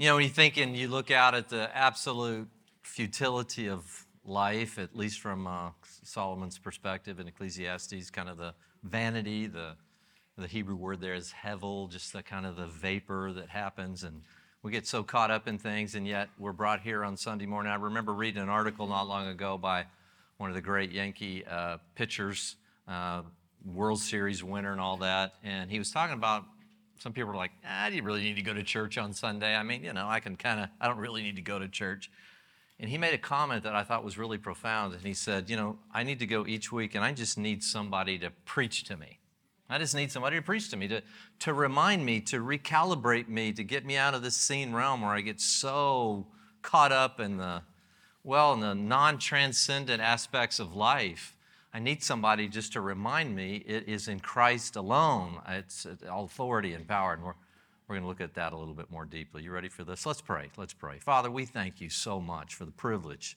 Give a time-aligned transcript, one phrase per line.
[0.00, 2.48] You know, when you think and you look out at the absolute
[2.82, 5.72] futility of life, at least from uh,
[6.04, 9.76] Solomon's perspective in Ecclesiastes, kind of the vanity, the,
[10.38, 14.02] the Hebrew word there is hevel, just the kind of the vapor that happens.
[14.02, 14.22] And
[14.62, 17.70] we get so caught up in things, and yet we're brought here on Sunday morning.
[17.70, 19.84] I remember reading an article not long ago by
[20.38, 22.56] one of the great Yankee uh, pitchers,
[22.88, 23.20] uh,
[23.66, 25.34] World Series winner, and all that.
[25.44, 26.46] And he was talking about
[27.00, 29.56] some people are like, ah, do you really need to go to church on Sunday?
[29.56, 31.66] I mean, you know, I can kind of, I don't really need to go to
[31.66, 32.10] church.
[32.78, 34.92] And he made a comment that I thought was really profound.
[34.92, 37.64] And he said, you know, I need to go each week and I just need
[37.64, 39.18] somebody to preach to me.
[39.70, 41.02] I just need somebody to preach to me, to,
[41.38, 45.12] to remind me, to recalibrate me, to get me out of this seen realm where
[45.12, 46.26] I get so
[46.60, 47.62] caught up in the,
[48.24, 51.34] well, in the non transcendent aspects of life
[51.72, 55.40] I need somebody just to remind me it is in Christ alone.
[55.48, 57.12] It's all authority and power.
[57.12, 57.34] And we're,
[57.86, 59.44] we're going to look at that a little bit more deeply.
[59.44, 60.04] You ready for this?
[60.04, 60.50] Let's pray.
[60.56, 60.98] Let's pray.
[60.98, 63.36] Father, we thank you so much for the privilege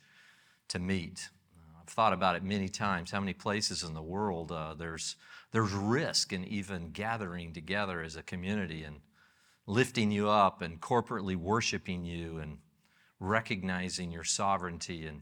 [0.69, 1.29] to meet.
[1.55, 5.15] Uh, I've thought about it many times how many places in the world uh, there's,
[5.51, 9.01] there's risk in even gathering together as a community and
[9.67, 12.57] lifting you up and corporately worshiping you and
[13.19, 15.21] recognizing your sovereignty and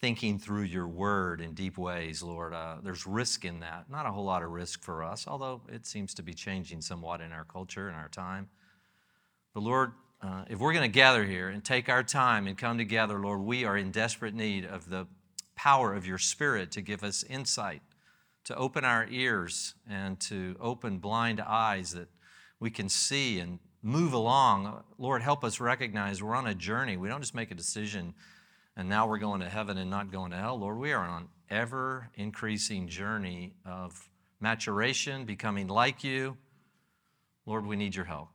[0.00, 2.52] thinking through your word in deep ways, Lord.
[2.52, 3.90] Uh, there's risk in that.
[3.90, 7.20] Not a whole lot of risk for us, although it seems to be changing somewhat
[7.20, 8.48] in our culture and our time.
[9.54, 12.76] But Lord, uh, if we're going to gather here and take our time and come
[12.76, 15.06] together, Lord, we are in desperate need of the
[15.54, 17.80] power of your Spirit to give us insight,
[18.44, 22.08] to open our ears, and to open blind eyes that
[22.60, 24.82] we can see and move along.
[24.98, 26.96] Lord, help us recognize we're on a journey.
[26.96, 28.14] We don't just make a decision
[28.76, 30.58] and now we're going to heaven and not going to hell.
[30.58, 34.08] Lord, we are on ever increasing journey of
[34.40, 36.36] maturation, becoming like you.
[37.46, 38.28] Lord, we need your help.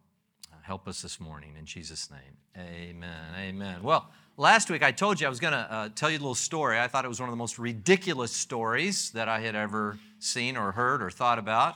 [0.64, 2.38] Help us this morning in Jesus' name.
[2.57, 3.34] Amen.
[3.38, 3.84] Amen.
[3.84, 6.35] Well, last week I told you I was going to uh, tell you a little
[6.35, 6.80] story.
[6.80, 10.56] I thought it was one of the most ridiculous stories that I had ever seen
[10.56, 11.75] or heard or thought about.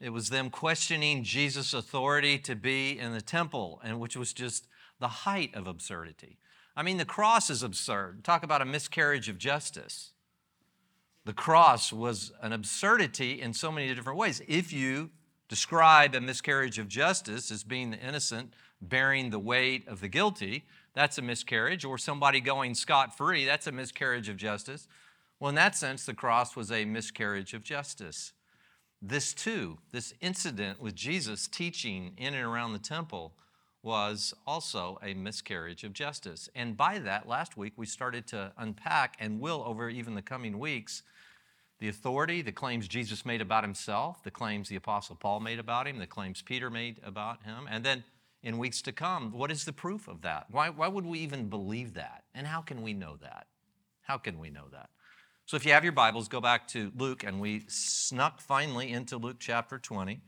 [0.00, 4.66] It was them questioning Jesus' authority to be in the temple, and which was just
[5.00, 6.38] the height of absurdity.
[6.78, 8.22] I mean, the cross is absurd.
[8.22, 10.12] Talk about a miscarriage of justice.
[11.24, 14.40] The cross was an absurdity in so many different ways.
[14.46, 15.10] If you
[15.48, 20.66] describe a miscarriage of justice as being the innocent bearing the weight of the guilty,
[20.94, 24.86] that's a miscarriage, or somebody going scot free, that's a miscarriage of justice.
[25.40, 28.34] Well, in that sense, the cross was a miscarriage of justice.
[29.02, 33.32] This, too, this incident with Jesus teaching in and around the temple,
[33.82, 36.48] was also a miscarriage of justice.
[36.54, 40.58] And by that, last week, we started to unpack and will over even the coming
[40.58, 41.02] weeks
[41.78, 45.86] the authority, the claims Jesus made about himself, the claims the Apostle Paul made about
[45.86, 47.68] him, the claims Peter made about him.
[47.70, 48.02] And then
[48.42, 50.46] in weeks to come, what is the proof of that?
[50.50, 52.24] Why, why would we even believe that?
[52.34, 53.46] And how can we know that?
[54.02, 54.90] How can we know that?
[55.46, 59.16] So if you have your Bibles, go back to Luke, and we snuck finally into
[59.16, 60.20] Luke chapter 20.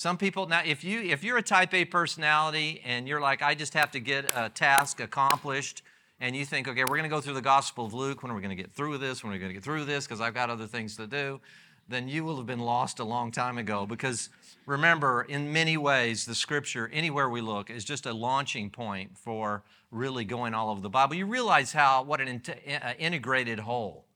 [0.00, 3.54] Some people now, if you if you're a type A personality and you're like, I
[3.54, 5.82] just have to get a task accomplished,
[6.20, 8.22] and you think, okay, we're going to go through the Gospel of Luke.
[8.22, 9.22] When are we going to get through this?
[9.22, 10.06] When are we going to get through this?
[10.06, 11.38] Because I've got other things to do.
[11.86, 13.84] Then you will have been lost a long time ago.
[13.84, 14.30] Because
[14.64, 19.64] remember, in many ways, the Scripture, anywhere we look, is just a launching point for
[19.90, 21.14] really going all over the Bible.
[21.14, 24.06] You realize how what an uh, integrated whole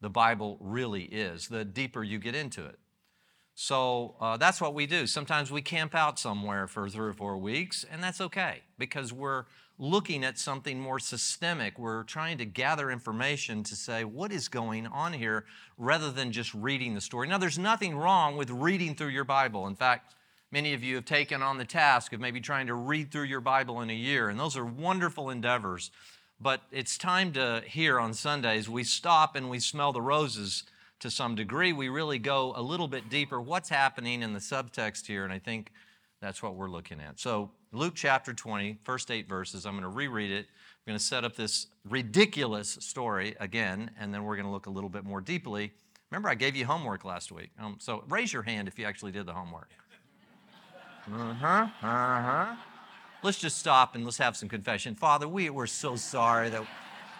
[0.00, 1.46] the Bible really is.
[1.46, 2.80] The deeper you get into it.
[3.60, 5.08] So uh, that's what we do.
[5.08, 9.46] Sometimes we camp out somewhere for three or four weeks, and that's okay because we're
[9.80, 11.76] looking at something more systemic.
[11.76, 15.44] We're trying to gather information to say what is going on here
[15.76, 17.26] rather than just reading the story.
[17.26, 19.66] Now, there's nothing wrong with reading through your Bible.
[19.66, 20.14] In fact,
[20.52, 23.40] many of you have taken on the task of maybe trying to read through your
[23.40, 25.90] Bible in a year, and those are wonderful endeavors.
[26.40, 30.62] But it's time to hear on Sundays, we stop and we smell the roses
[31.00, 31.72] to some degree.
[31.72, 33.40] We really go a little bit deeper.
[33.40, 35.24] What's happening in the subtext here?
[35.24, 35.70] And I think
[36.20, 37.20] that's what we're looking at.
[37.20, 40.46] So, Luke chapter 20, first eight verses, I'm going to reread it.
[40.46, 44.66] I'm going to set up this ridiculous story again, and then we're going to look
[44.66, 45.72] a little bit more deeply.
[46.10, 47.50] Remember, I gave you homework last week.
[47.60, 49.68] Um, so, raise your hand if you actually did the homework.
[51.12, 52.56] Uh huh, uh huh.
[53.22, 54.94] Let's just stop and let's have some confession.
[54.94, 56.64] Father, we, we're so sorry that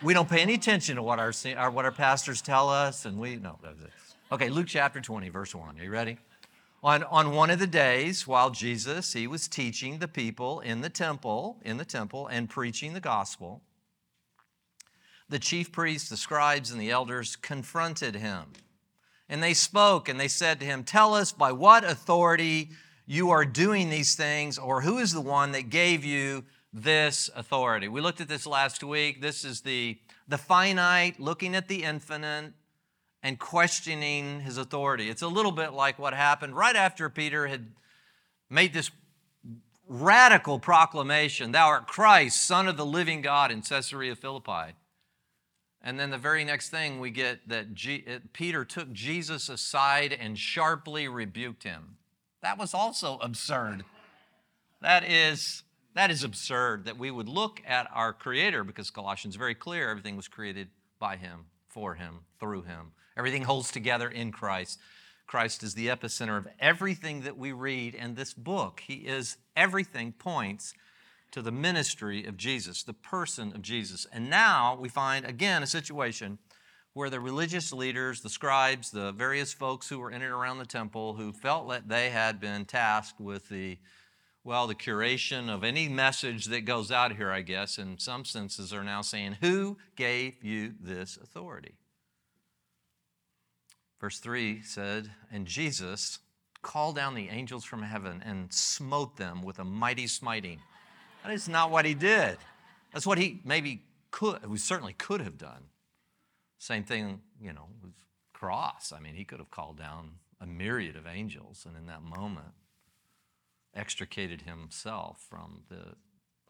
[0.02, 3.18] we don't pay any attention to what our, our what our pastors tell us, and
[3.18, 3.58] we no.
[4.30, 5.78] Okay, Luke chapter 20, verse 1.
[5.78, 6.18] Are you ready?
[6.84, 10.90] On, on one of the days, while Jesus he was teaching the people in the
[10.90, 13.62] temple, in the temple, and preaching the gospel,
[15.28, 18.44] the chief priests, the scribes, and the elders confronted him.
[19.28, 22.70] And they spoke and they said to him, Tell us by what authority
[23.06, 27.88] you are doing these things, or who is the one that gave you this authority.
[27.88, 29.20] We looked at this last week.
[29.20, 32.52] This is the, the finite looking at the infinite
[33.22, 35.10] and questioning his authority.
[35.10, 37.72] It's a little bit like what happened right after Peter had
[38.50, 38.90] made this
[39.88, 44.74] radical proclamation Thou art Christ, Son of the living God, in Caesarea Philippi.
[45.80, 50.38] And then the very next thing we get that G- Peter took Jesus aside and
[50.38, 51.96] sharply rebuked him.
[52.42, 53.84] That was also absurd.
[54.80, 55.62] That is,
[55.98, 59.90] that is absurd that we would look at our Creator because Colossians is very clear
[59.90, 60.68] everything was created
[61.00, 62.92] by Him, for Him, through Him.
[63.16, 64.78] Everything holds together in Christ.
[65.26, 68.80] Christ is the epicenter of everything that we read in this book.
[68.86, 70.72] He is everything points
[71.32, 74.06] to the ministry of Jesus, the person of Jesus.
[74.12, 76.38] And now we find again a situation
[76.92, 80.64] where the religious leaders, the scribes, the various folks who were in and around the
[80.64, 83.78] temple who felt that they had been tasked with the
[84.48, 88.72] well, the curation of any message that goes out here, I guess, in some senses,
[88.72, 91.74] are now saying, Who gave you this authority?
[94.00, 96.20] Verse 3 said, And Jesus
[96.62, 100.60] called down the angels from heaven and smote them with a mighty smiting.
[101.24, 102.38] That is not what he did.
[102.94, 105.64] That's what he maybe could, we certainly could have done.
[106.56, 107.92] Same thing, you know, with
[108.32, 108.94] cross.
[108.96, 112.54] I mean, he could have called down a myriad of angels, and in that moment,
[113.78, 115.94] extricated himself from the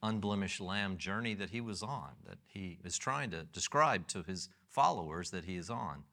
[0.03, 4.49] unblemished lamb journey that he was on, that he is trying to describe to his
[4.71, 6.05] followers that he is on.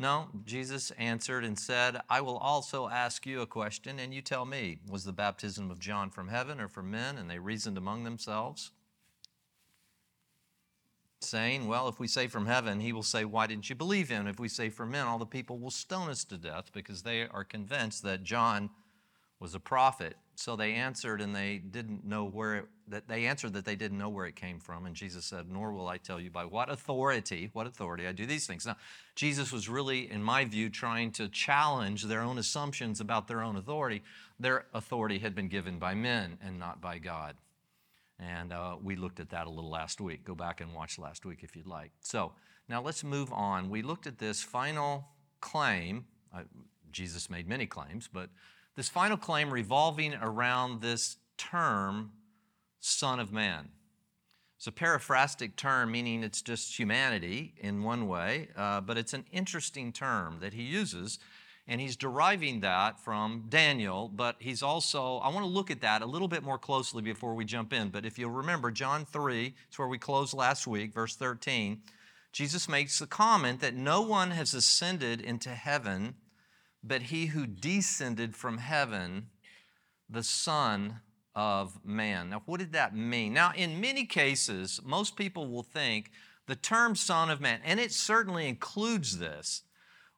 [0.00, 4.44] No, Jesus answered and said, I will also ask you a question, and you tell
[4.44, 7.18] me, was the baptism of John from heaven or from men?
[7.18, 8.70] And they reasoned among themselves,
[11.20, 14.28] saying, Well, if we say from heaven, he will say, Why didn't you believe him?
[14.28, 17.26] If we say from men, all the people will stone us to death because they
[17.26, 18.70] are convinced that John
[19.40, 20.16] was a prophet.
[20.34, 23.98] So they answered and they didn't know where it, that they answered that they didn't
[23.98, 24.86] know where it came from.
[24.86, 28.24] And Jesus said, Nor will I tell you by what authority, what authority I do
[28.24, 28.64] these things.
[28.64, 28.76] Now,
[29.16, 33.56] Jesus was really, in my view, trying to challenge their own assumptions about their own
[33.56, 34.02] authority.
[34.38, 37.34] Their authority had been given by men and not by God.
[38.20, 40.24] And uh, we looked at that a little last week.
[40.24, 41.92] Go back and watch last week if you'd like.
[42.00, 42.32] So
[42.68, 43.70] now let's move on.
[43.70, 45.08] We looked at this final
[45.40, 46.06] claim.
[46.34, 46.42] Uh,
[46.90, 48.30] Jesus made many claims, but
[48.78, 52.12] this final claim revolving around this term,
[52.78, 53.70] Son of Man.
[54.56, 59.24] It's a periphrastic term, meaning it's just humanity in one way, uh, but it's an
[59.32, 61.18] interesting term that he uses,
[61.66, 66.00] and he's deriving that from Daniel, but he's also, I want to look at that
[66.00, 67.88] a little bit more closely before we jump in.
[67.88, 71.82] But if you'll remember, John 3, it's where we closed last week, verse 13,
[72.30, 76.14] Jesus makes the comment that no one has ascended into heaven
[76.82, 79.28] but he who descended from heaven,
[80.08, 81.00] the Son
[81.34, 82.30] of Man.
[82.30, 83.32] Now, what did that mean?
[83.32, 86.10] Now, in many cases, most people will think
[86.46, 89.62] the term Son of Man, and it certainly includes this,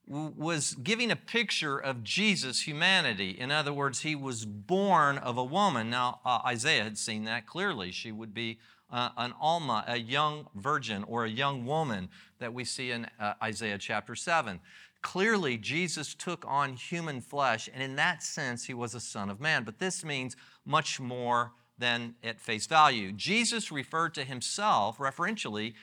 [0.07, 3.31] was giving a picture of Jesus' humanity.
[3.31, 5.89] In other words, he was born of a woman.
[5.89, 7.93] Now, uh, Isaiah had seen that clearly.
[7.93, 8.59] She would be
[8.91, 12.09] uh, an Almah, a young virgin or a young woman
[12.41, 14.59] that we see in uh, Isaiah chapter 7.
[15.03, 19.41] Clearly, Jesus took on human flesh, and in that sense, he was a son of
[19.41, 19.65] man.
[19.65, 23.11] But this means much more than at face value.
[23.13, 25.75] Jesus referred to himself referentially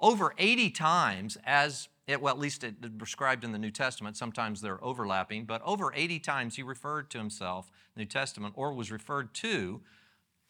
[0.00, 4.16] over 80 times as it, well, at least it described in the New Testament.
[4.16, 8.90] Sometimes they're overlapping, but over 80 times he referred to himself, New Testament, or was
[8.90, 9.80] referred to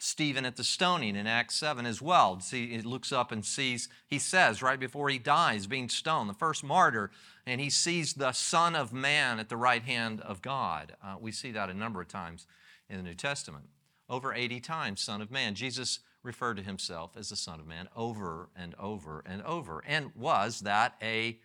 [0.03, 2.41] Stephen at the stoning in Acts 7 as well.
[2.41, 6.35] See, he looks up and sees, he says right before he dies, being stoned, the
[6.35, 7.11] first martyr,
[7.45, 10.97] and he sees the Son of Man at the right hand of God.
[11.05, 12.47] Uh, we see that a number of times
[12.89, 13.67] in the New Testament.
[14.09, 15.55] Over 80 times, Son of Man.
[15.55, 19.85] Jesus referred to himself as the Son of Man over and over and over.
[19.87, 21.39] And was that a,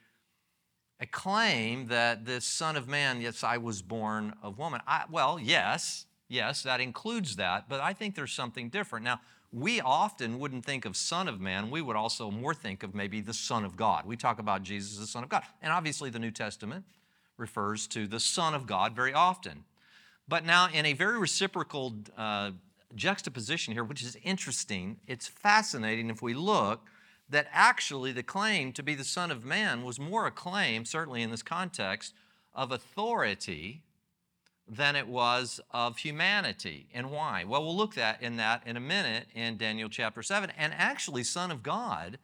[1.02, 4.80] a claim that this Son of Man, yes, I was born of woman?
[4.88, 9.06] I, well, yes, Yes, that includes that, but I think there's something different.
[9.06, 11.70] Now, we often wouldn't think of Son of Man.
[11.70, 14.06] We would also more think of maybe the Son of God.
[14.06, 15.44] We talk about Jesus as the Son of God.
[15.62, 16.84] And obviously, the New Testament
[17.38, 19.64] refers to the Son of God very often.
[20.28, 22.52] But now, in a very reciprocal uh,
[22.96, 26.88] juxtaposition here, which is interesting, it's fascinating if we look
[27.30, 31.22] that actually the claim to be the Son of Man was more a claim, certainly
[31.22, 32.14] in this context,
[32.54, 33.84] of authority
[34.68, 36.88] than it was of humanity.
[36.94, 37.44] And why?
[37.44, 40.52] Well, we'll look at in that in a minute in Daniel chapter 7.
[40.58, 42.18] And actually, Son of God,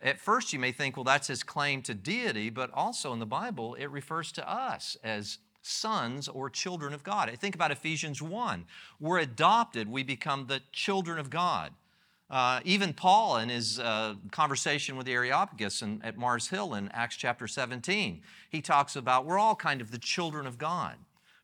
[0.00, 3.26] at first you may think, well, that's his claim to deity, but also in the
[3.26, 7.30] Bible, it refers to us as sons or children of God.
[7.38, 8.64] Think about Ephesians 1.
[8.98, 11.72] We're adopted, we become the children of God.
[12.30, 16.90] Uh, even Paul, in his uh, conversation with the Areopagus in, at Mars Hill in
[16.90, 18.20] Acts chapter 17,
[18.50, 20.96] he talks about we're all kind of the children of God.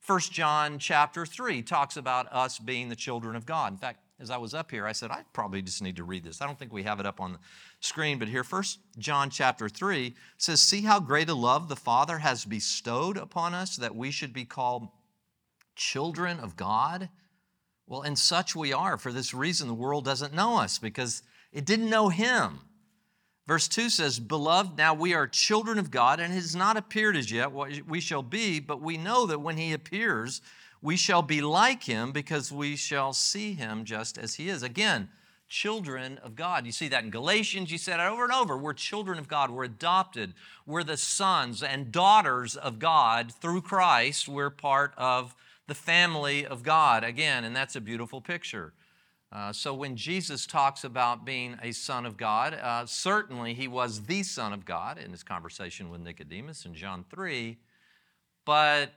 [0.07, 3.73] 1 John chapter 3 talks about us being the children of God.
[3.73, 6.25] In fact, as I was up here, I said, I probably just need to read
[6.25, 6.43] this.
[6.43, 7.39] I don't think we have it up on the
[7.81, 8.63] screen, but here, 1
[8.99, 13.77] John chapter 3 says, See how great a love the Father has bestowed upon us
[13.77, 14.89] that we should be called
[15.75, 17.09] children of God?
[17.87, 18.99] Well, and such we are.
[18.99, 22.61] For this reason, the world doesn't know us because it didn't know Him.
[23.47, 27.17] Verse 2 says, Beloved, now we are children of God, and it has not appeared
[27.17, 30.41] as yet what we shall be, but we know that when He appears,
[30.81, 34.63] we shall be like Him because we shall see Him just as He is.
[34.63, 35.11] Again,
[35.47, 36.65] children of God.
[36.65, 38.57] You see that in Galatians, you said it over and over.
[38.57, 40.33] We're children of God, we're adopted,
[40.67, 44.27] we're the sons and daughters of God through Christ.
[44.27, 45.37] We're part of
[45.67, 48.73] the family of God again, and that's a beautiful picture.
[49.35, 54.05] Uh, so when Jesus talks about being a son of God, uh, certainly he was
[54.05, 57.59] the son of God in his conversation with Nicodemus in John 3,
[58.45, 58.93] but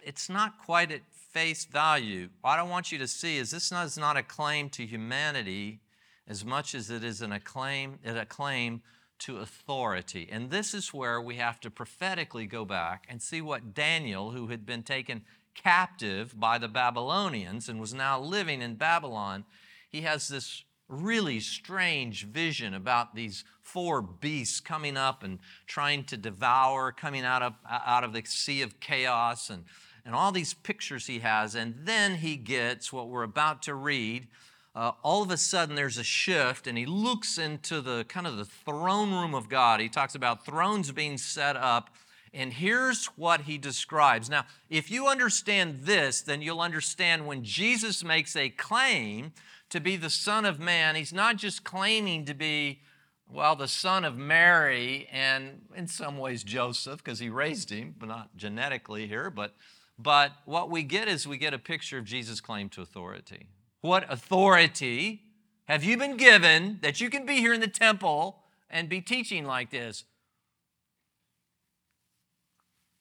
[0.00, 1.00] it's not quite at
[1.32, 2.28] face value.
[2.42, 5.80] What I want you to see is this is not a claim to humanity
[6.28, 8.82] as much as it is an acclaim, a claim
[9.18, 10.28] to authority.
[10.30, 14.46] And this is where we have to prophetically go back and see what Daniel, who
[14.46, 15.22] had been taken
[15.54, 19.44] captive by the Babylonians and was now living in Babylon,
[19.88, 26.16] he has this really strange vision about these four beasts coming up and trying to
[26.16, 29.64] devour, coming out of, out of the sea of chaos, and,
[30.04, 31.54] and all these pictures he has.
[31.54, 34.26] And then he gets what we're about to read.
[34.74, 38.36] Uh, all of a sudden, there's a shift, and he looks into the kind of
[38.36, 39.80] the throne room of God.
[39.80, 41.90] He talks about thrones being set up
[42.32, 44.30] and here's what he describes.
[44.30, 49.32] Now, if you understand this, then you'll understand when Jesus makes a claim
[49.70, 52.80] to be the Son of Man, he's not just claiming to be,
[53.28, 58.08] well, the son of Mary and in some ways Joseph, because he raised him, but
[58.08, 59.30] not genetically here.
[59.30, 59.54] But,
[59.98, 63.48] but what we get is we get a picture of Jesus' claim to authority.
[63.80, 65.22] What authority
[65.66, 69.44] have you been given that you can be here in the temple and be teaching
[69.44, 70.04] like this?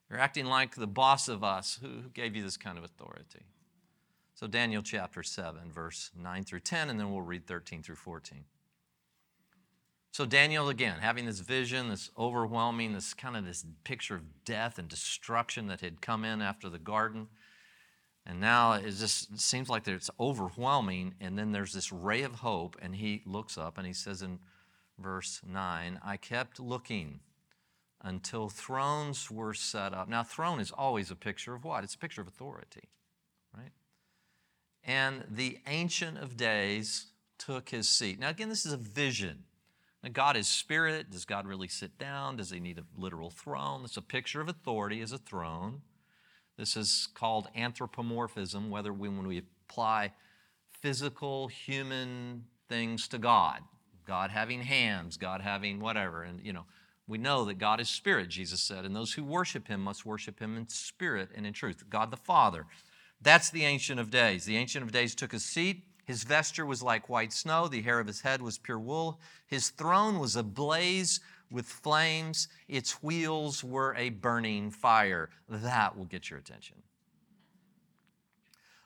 [0.10, 1.80] You're acting like the boss of us.
[1.82, 3.46] Who gave you this kind of authority?
[4.34, 8.46] So, Daniel chapter 7, verse 9 through 10, and then we'll read 13 through 14.
[10.12, 14.80] So, Daniel, again, having this vision, this overwhelming, this kind of this picture of death
[14.80, 17.28] and destruction that had come in after the garden.
[18.26, 21.16] And now it just seems like it's overwhelming.
[21.20, 24.40] And then there's this ray of hope, and he looks up and he says in
[24.98, 27.20] verse 9, I kept looking
[28.02, 30.08] until thrones were set up.
[30.08, 31.84] Now, throne is always a picture of what?
[31.84, 32.90] It's a picture of authority,
[33.56, 33.72] right?
[34.84, 38.20] And the Ancient of Days took his seat.
[38.20, 39.44] Now, again, this is a vision.
[40.04, 41.12] Now, God is spirit.
[41.12, 42.38] Does God really sit down?
[42.38, 43.82] Does he need a literal throne?
[43.84, 45.82] It's a picture of authority as a throne.
[46.58, 50.14] This is called anthropomorphism, whether we, when we apply
[50.82, 53.62] physical human things to God,
[54.06, 56.66] God having hands, God having whatever, and you know,
[57.10, 60.40] we know that God is spirit, Jesus said, and those who worship him must worship
[60.40, 61.84] him in spirit and in truth.
[61.90, 62.68] God the Father.
[63.20, 64.46] That's the Ancient of Days.
[64.46, 65.84] The Ancient of Days took a seat.
[66.06, 67.68] His vesture was like white snow.
[67.68, 69.20] The hair of his head was pure wool.
[69.48, 71.20] His throne was ablaze
[71.52, 72.48] with flames.
[72.68, 75.32] Its wheels were a burning fire.
[75.50, 76.78] That will get your attention.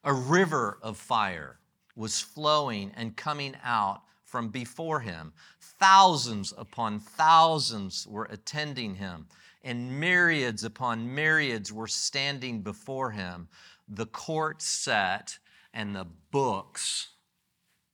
[0.06, 1.60] A river of fire
[1.96, 4.02] was flowing and coming out
[4.34, 5.32] from before him.
[5.80, 9.28] Thousands upon thousands were attending him,
[9.64, 13.48] and myriads upon myriads were standing before him.
[13.88, 15.38] The court sat,
[15.72, 17.10] and the books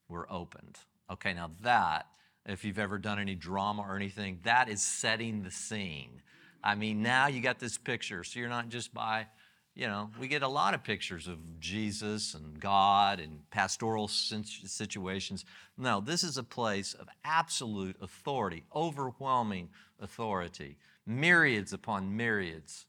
[0.08, 0.80] were opened.
[1.12, 2.06] Okay, now that,
[2.46, 6.22] if you've ever done any drama or anything, that is setting the scene.
[6.64, 9.28] I mean, now you got this picture, so you're not just by
[9.76, 15.46] you know, we get a lot of pictures of Jesus and God and pastoral situations.
[15.78, 22.88] No, this is a place of absolute authority, overwhelming authority, myriads upon myriads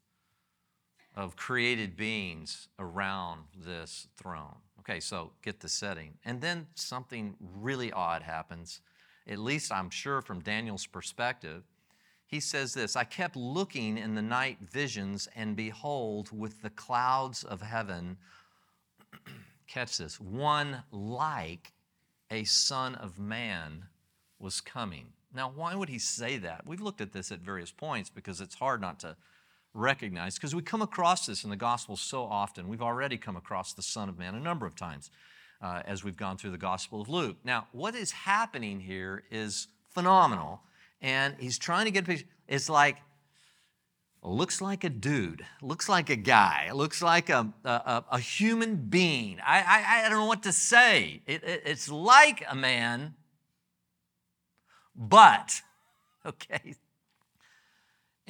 [1.14, 4.56] of created beings around this throne.
[4.80, 6.14] Okay, so get the setting.
[6.24, 8.80] And then something really odd happens,
[9.28, 11.62] at least I'm sure from Daniel's perspective
[12.30, 17.42] he says this I kept looking in the night visions, and behold, with the clouds
[17.42, 18.16] of heaven,
[19.66, 21.72] catch this, one like
[22.30, 23.84] a son of man
[24.38, 25.06] was coming.
[25.34, 26.66] Now, why would he say that?
[26.66, 29.16] We've looked at this at various points because it's hard not to
[29.74, 32.68] recognize because we come across this in the gospel so often.
[32.68, 35.10] We've already come across the Son of Man a number of times
[35.62, 37.36] uh, as we've gone through the Gospel of Luke.
[37.44, 40.62] Now, what is happening here is phenomenal,
[41.00, 42.26] and he's trying to get a picture.
[42.48, 42.98] It's like,
[44.22, 49.38] looks like a dude, looks like a guy, looks like a, a, a human being.
[49.44, 51.22] I, I, I, don't know what to say.
[51.26, 53.14] It, it, it's like a man,
[54.94, 55.62] but,
[56.26, 56.74] okay,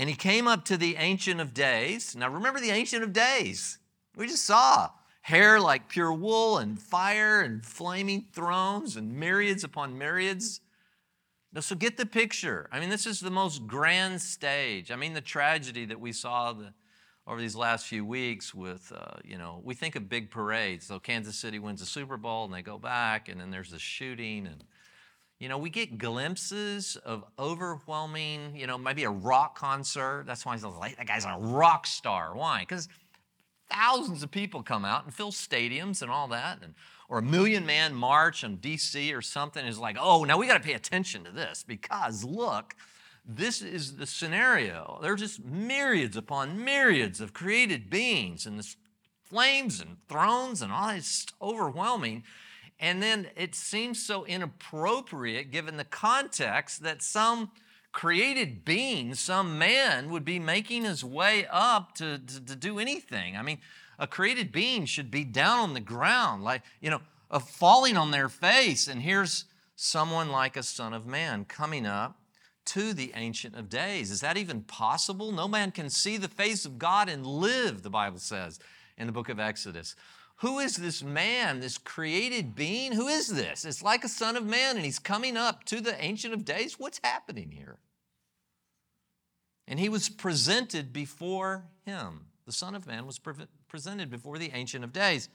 [0.00, 2.17] and he came up to the Ancient of Days.
[2.17, 3.79] Now, remember the Ancient of Days.
[4.17, 9.99] We just saw hair like pure wool and fire and flaming thrones and myriads upon
[9.99, 10.62] myriads.
[11.59, 12.69] So get the picture.
[12.71, 14.92] I mean, this is the most grand stage.
[14.92, 16.73] I mean, the tragedy that we saw the,
[17.26, 20.87] over these last few weeks with, uh, you know, we think of big parades.
[20.87, 23.80] So Kansas City wins the Super Bowl and they go back, and then there's the
[23.80, 24.64] shooting and
[25.40, 30.25] you know, we get glimpses of overwhelming, you know, maybe a rock concert.
[30.26, 32.37] That's why he's like, that guy's a rock star.
[32.37, 32.61] Why?
[32.61, 32.88] Because
[33.71, 36.59] thousands of people come out and fill stadiums and all that.
[36.62, 36.75] And,
[37.11, 40.55] or a million man march in DC or something is like, oh, now we got
[40.55, 42.76] to pay attention to this because look,
[43.26, 44.99] this is the scenario.
[45.02, 48.75] There are just myriads upon myriads of created beings and the
[49.25, 52.23] flames and thrones and all this overwhelming.
[52.79, 57.50] And then it seems so inappropriate given the context that some
[57.93, 63.37] created being, some man, would be making his way up to, to, to, do anything.
[63.37, 63.59] I mean,
[64.00, 67.02] a created being should be down on the ground, like, you know,
[67.38, 68.88] falling on their face.
[68.88, 69.45] And here's
[69.76, 72.16] someone like a son of man coming up
[72.64, 74.11] to the Ancient of Days.
[74.11, 75.33] Is that even possible?
[75.33, 78.59] No man can see the face of God and live, the Bible says
[78.97, 79.95] in the book of Exodus.
[80.37, 82.92] Who is this man, this created being?
[82.92, 83.66] Who is this?
[83.66, 86.78] It's like a son of man, and he's coming up to the Ancient of Days.
[86.78, 87.78] What's happening here?
[89.69, 92.30] And he was presented before him.
[92.47, 93.35] The Son of Man was pre-
[93.69, 95.29] presented before the Ancient of Days.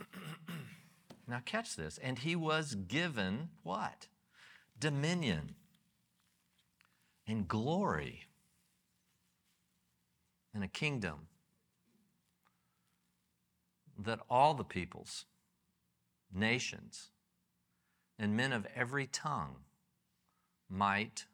[1.28, 1.98] now, catch this.
[1.98, 4.06] And he was given what?
[4.78, 5.54] Dominion
[7.26, 8.26] and glory
[10.54, 11.28] and a kingdom
[13.98, 15.26] that all the peoples,
[16.34, 17.10] nations,
[18.18, 19.56] and men of every tongue
[20.68, 21.26] might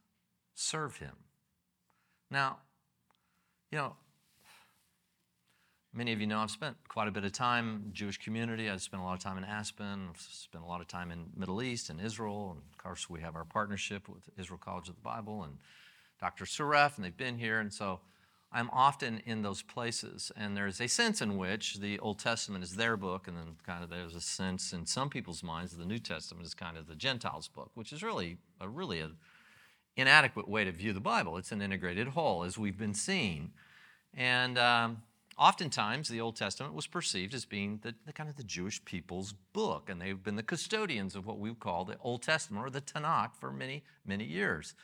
[0.54, 1.14] serve him.
[2.30, 2.58] Now,
[3.70, 3.96] you know,
[5.98, 8.70] many of you know I've spent quite a bit of time Jewish community.
[8.70, 10.06] I've spent a lot of time in Aspen.
[10.08, 12.52] I've spent a lot of time in Middle East and Israel.
[12.52, 15.58] And of course, we have our partnership with Israel College of the Bible and
[16.20, 16.44] Dr.
[16.44, 17.58] Soref, and they've been here.
[17.58, 17.98] And so
[18.52, 22.76] I'm often in those places, and there's a sense in which the Old Testament is
[22.76, 25.84] their book, and then kind of there's a sense in some people's minds that the
[25.84, 29.10] New Testament is kind of the Gentiles' book, which is really a really a
[29.96, 31.36] inadequate way to view the Bible.
[31.36, 33.50] It's an integrated whole, as we've been seeing,
[34.14, 35.02] and um,
[35.38, 39.34] oftentimes the Old Testament was perceived as being the, the, kind of the Jewish people's
[39.52, 42.80] book, and they've been the custodians of what we call the Old Testament or the
[42.80, 44.74] Tanakh for many many years.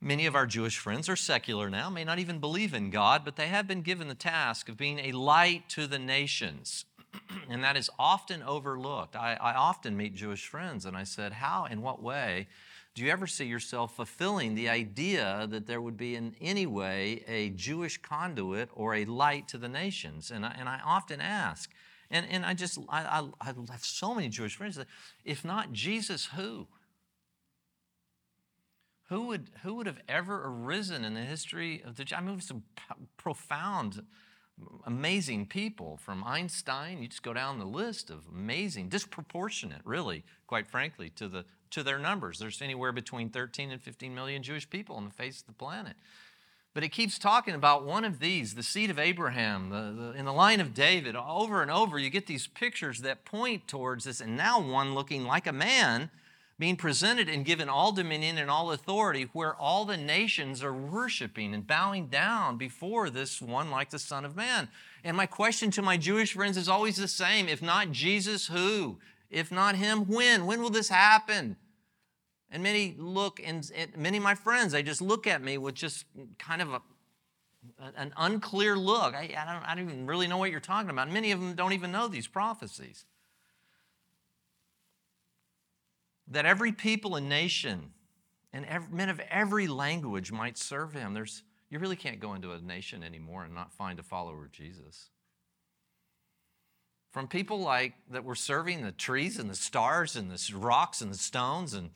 [0.00, 3.36] Many of our Jewish friends are secular now, may not even believe in God, but
[3.36, 6.86] they have been given the task of being a light to the nations.
[7.48, 9.14] and that is often overlooked.
[9.14, 12.48] I, I, often meet Jewish friends and I said, How, in what way
[12.94, 17.24] do you ever see yourself fulfilling the idea that there would be in any way
[17.26, 20.30] a Jewish conduit or a light to the nations?
[20.30, 21.70] And I, and I often ask,
[22.10, 24.88] and, and I just, I, I, I have so many Jewish friends that,
[25.24, 26.68] if not Jesus, who?
[29.08, 32.62] Who would, who would have ever arisen in the history of the, I mean, some
[33.16, 34.04] profound,
[34.86, 37.00] amazing people from Einstein.
[37.00, 41.82] You just go down the list of amazing, disproportionate, really, quite frankly, to, the, to
[41.82, 42.38] their numbers.
[42.38, 45.96] There's anywhere between 13 and 15 million Jewish people on the face of the planet.
[46.74, 50.24] But it keeps talking about one of these, the seed of Abraham, the, the, in
[50.24, 51.14] the line of David.
[51.14, 55.24] Over and over, you get these pictures that point towards this, and now one looking
[55.24, 56.10] like a man
[56.58, 61.52] being presented and given all dominion and all authority, where all the nations are worshiping
[61.52, 64.68] and bowing down before this one like the Son of Man.
[65.04, 68.98] And my question to my Jewish friends is always the same if not Jesus, who?
[69.28, 70.46] If not Him, when?
[70.46, 71.56] When will this happen?
[72.52, 76.04] And many look, and, many of my friends, they just look at me with just
[76.38, 76.80] kind of a,
[77.96, 79.14] an unclear look.
[79.14, 81.10] I, I, don't, I don't even really know what you're talking about.
[81.10, 83.06] Many of them don't even know these prophecies.
[86.32, 87.92] that every people and nation
[88.52, 91.14] and every, men of every language might serve him.
[91.14, 94.52] There's, you really can't go into a nation anymore and not find a follower of
[94.52, 95.10] Jesus.
[97.12, 101.12] From people like that were serving the trees and the stars and the rocks and
[101.12, 101.90] the stones and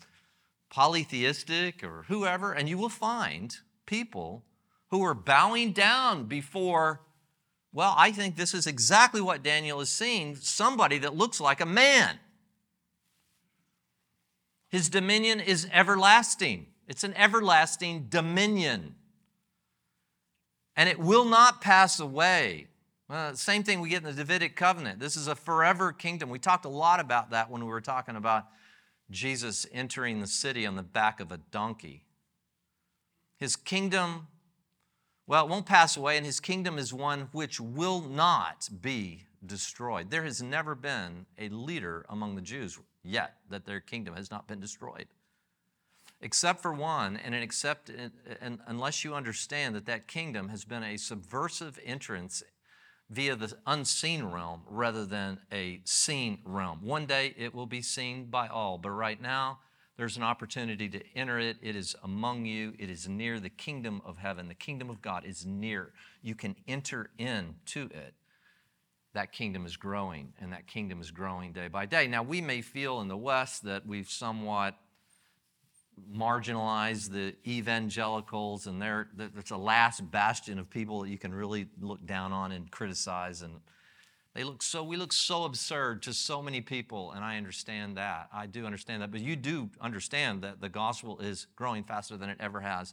[0.76, 4.44] polytheistic or whoever, and you will find people
[4.90, 7.00] who are bowing down before,
[7.72, 11.66] well, I think this is exactly what Daniel is seeing somebody that looks like a
[11.66, 12.18] man.
[14.68, 18.96] His dominion is everlasting, it's an everlasting dominion.
[20.76, 22.66] And it will not pass away.
[23.08, 25.00] Well, same thing we get in the Davidic covenant.
[25.00, 26.28] This is a forever kingdom.
[26.28, 28.44] We talked a lot about that when we were talking about
[29.10, 32.04] Jesus entering the city on the back of a donkey.
[33.36, 34.28] His kingdom,
[35.26, 40.10] well, it won't pass away, and his kingdom is one which will not be destroyed.
[40.10, 44.48] There has never been a leader among the Jews yet that their kingdom has not
[44.48, 45.06] been destroyed.
[46.20, 47.90] Except for one, and except
[48.40, 52.42] and unless you understand that that kingdom has been a subversive entrance
[53.08, 56.80] via the unseen realm rather than a seen realm.
[56.82, 59.58] One day it will be seen by all, but right now
[59.96, 61.56] there's an opportunity to enter it.
[61.62, 64.48] It is among you, it is near the kingdom of heaven.
[64.48, 65.92] The kingdom of God is near.
[66.22, 68.14] You can enter into it.
[69.14, 72.06] That kingdom is growing, and that kingdom is growing day by day.
[72.06, 74.76] Now, we may feel in the West that we've somewhat
[76.14, 81.68] marginalized the evangelicals, and they're, it's a last bastion of people that you can really
[81.80, 83.60] look down on and criticize and
[84.36, 88.28] they look so, we look so absurd to so many people, and I understand that.
[88.34, 89.10] I do understand that.
[89.10, 92.92] But you do understand that the gospel is growing faster than it ever has.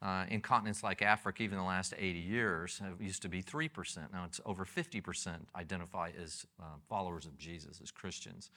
[0.00, 4.10] Uh, in continents like Africa, even the last 80 years, it used to be 3%.
[4.10, 8.50] Now it's over 50% identify as uh, followers of Jesus, as Christians.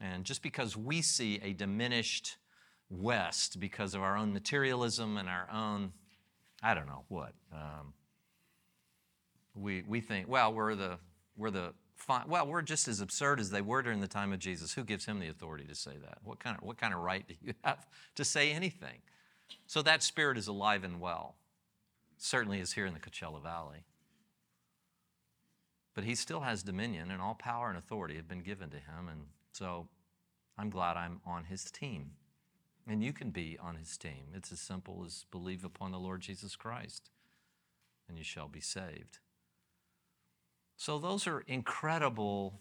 [0.00, 2.38] And just because we see a diminished
[2.92, 5.92] West because of our own materialism and our own,
[6.62, 7.94] I don't know what, um,
[9.54, 10.98] we, we think, well, we're the
[11.36, 11.72] we're the
[12.26, 14.72] well, we're just as absurd as they were during the time of Jesus.
[14.72, 16.18] Who gives him the authority to say that?
[16.24, 18.98] What kind of, what kind of right do you have to say anything?
[19.66, 21.36] So that spirit is alive and well.
[22.18, 23.84] Certainly is here in the Coachella Valley.
[25.94, 29.08] But he still has dominion, and all power and authority have been given to him.
[29.10, 29.88] And so
[30.58, 32.12] I'm glad I'm on his team.
[32.88, 34.32] And you can be on his team.
[34.34, 37.10] It's as simple as believe upon the Lord Jesus Christ,
[38.08, 39.18] and you shall be saved.
[40.76, 42.60] So, those are incredible.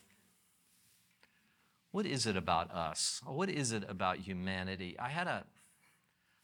[1.91, 3.19] What is it about us?
[3.25, 4.95] What is it about humanity?
[4.99, 5.43] I had a,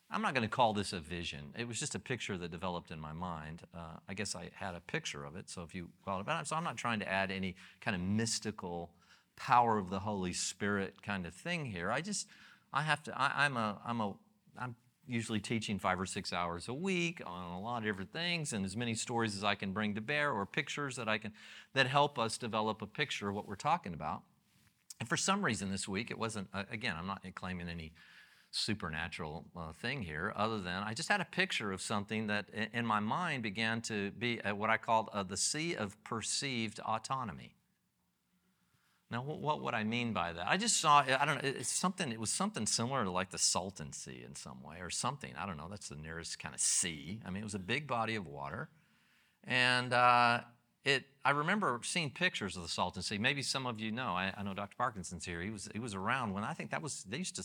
[0.10, 1.54] I'm not going to call this a vision.
[1.58, 3.62] It was just a picture that developed in my mind.
[3.76, 5.50] Uh, I guess I had a picture of it.
[5.50, 8.02] So if you call it about so I'm not trying to add any kind of
[8.02, 8.90] mystical
[9.36, 11.92] power of the Holy Spirit kind of thing here.
[11.92, 12.28] I just,
[12.74, 14.14] I have to, I, I'm a, I'm a,
[14.60, 14.76] I'm
[15.08, 18.66] usually teaching five or six hours a week on a lot of different things and
[18.66, 21.32] as many stories as I can bring to bear or pictures that I can
[21.74, 24.24] that help us develop a picture of what we're talking about.
[25.00, 27.94] And for some reason this week, it wasn't, again, I'm not claiming any
[28.50, 32.86] supernatural uh, thing here, other than I just had a picture of something that in
[32.86, 37.56] my mind began to be what I called uh, the sea of perceived autonomy.
[39.10, 40.48] Now, what would I mean by that?
[40.48, 43.38] I just saw, I don't know, it's something, it was something similar to like the
[43.38, 45.34] Salton Sea in some way or something.
[45.38, 47.22] I don't know, that's the nearest kind of sea.
[47.26, 48.68] I mean, it was a big body of water.
[49.46, 50.42] And uh,
[50.84, 53.18] it, I remember seeing pictures of the Salton Sea.
[53.18, 54.76] Maybe some of you know, I, I, know Dr.
[54.78, 55.42] Parkinson's here.
[55.42, 57.44] He was, he was around when I think that was, they used to,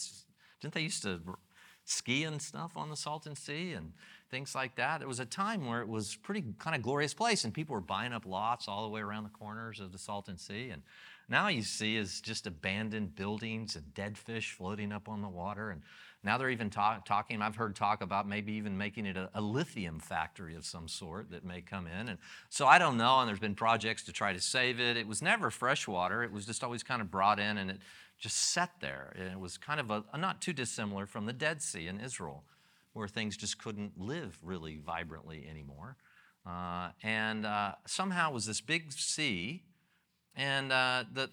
[0.61, 1.21] didn't they used to
[1.85, 3.93] ski and stuff on the Salton Sea and
[4.33, 5.01] things like that?
[5.01, 7.81] It was a time where it was pretty kind of glorious place and people were
[7.81, 10.71] buying up lots all the way around the corners of the Salton Sea.
[10.71, 10.83] And
[11.33, 15.71] now you see is just abandoned buildings and dead fish floating up on the water.
[15.71, 15.83] And
[16.23, 19.41] now they're even talk, talking, I've heard talk about maybe even making it a, a,
[19.41, 22.09] lithium factory of some sort that may come in.
[22.09, 22.19] And
[22.51, 24.97] so I don't know, and there's been projects to try to save it.
[24.97, 27.79] It was never fresh water, it was just always kind of brought in and it
[28.19, 29.13] just sat there.
[29.19, 32.45] And it was kind of a, not too dissimilar from the Dead Sea in Israel,
[32.93, 35.97] where things just couldn't live really vibrantly anymore.
[36.47, 39.63] Uh, and uh, somehow was this big sea
[40.37, 41.31] and uh, the,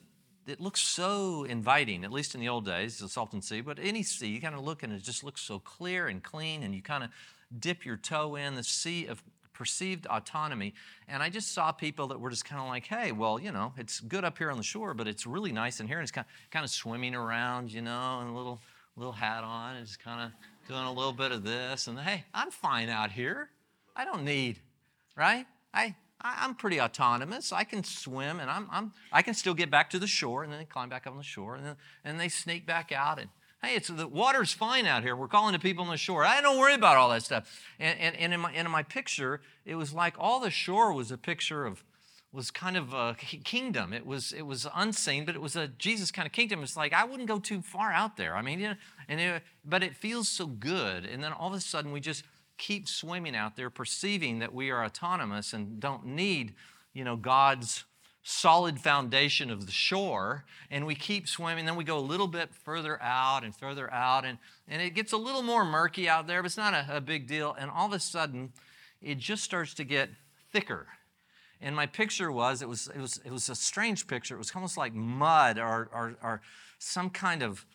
[0.48, 4.04] it looks so inviting, at least in the old days, the Salton Sea, but any
[4.04, 6.82] sea, you kind of look and it just looks so clear and clean, and you
[6.82, 7.10] kind of
[7.58, 10.74] dip your toe in the sea of perceived autonomy.
[11.10, 13.74] And I just saw people that were just kind of like, hey, well, you know,
[13.78, 15.98] it's good up here on the shore, but it's really nice in here.
[15.98, 18.60] And it's kind of, kind of swimming around, you know, and a little,
[18.96, 20.32] little hat on, and just kind of
[20.70, 21.88] doing a little bit of this.
[21.88, 23.50] And hey, I'm fine out here.
[23.98, 24.60] I don't need,
[25.18, 25.46] right?
[25.74, 27.52] I, I, am pretty autonomous.
[27.54, 30.52] I can swim and I'm, I'm, I can still get back to the shore and
[30.52, 33.20] then climb back up on the shore and then and they sneak back out.
[33.20, 33.30] And
[33.62, 35.16] hey, it's, the water's fine out here.
[35.16, 36.24] We're calling the people on the shore.
[36.24, 37.62] I don't worry about all that stuff.
[37.80, 40.94] And, and, and, in, my, and in my picture, it was like all the shore
[40.94, 41.84] was a picture of,
[42.32, 43.92] was kind of a kingdom.
[43.92, 46.62] It was, it was unseen, but it was a Jesus kind of kingdom.
[46.62, 48.36] It's like, I wouldn't go too far out there.
[48.36, 48.76] I mean, you know,
[49.08, 51.06] and it, but it feels so good.
[51.06, 52.24] And then all of a sudden we just,
[52.60, 56.54] keep swimming out there, perceiving that we are autonomous and don't need,
[56.94, 57.86] you know, God's
[58.22, 62.54] solid foundation of the shore and we keep swimming then we go a little bit
[62.54, 66.44] further out and further out and, and it gets a little more murky out there
[66.44, 68.52] but it's not a, a big deal and all of a sudden
[69.02, 70.10] it just starts to get
[70.52, 70.88] thicker.
[71.62, 74.36] And my picture was it was it was it was a strange picture.
[74.36, 76.42] It was almost like mud or or, or
[76.78, 77.66] some kind of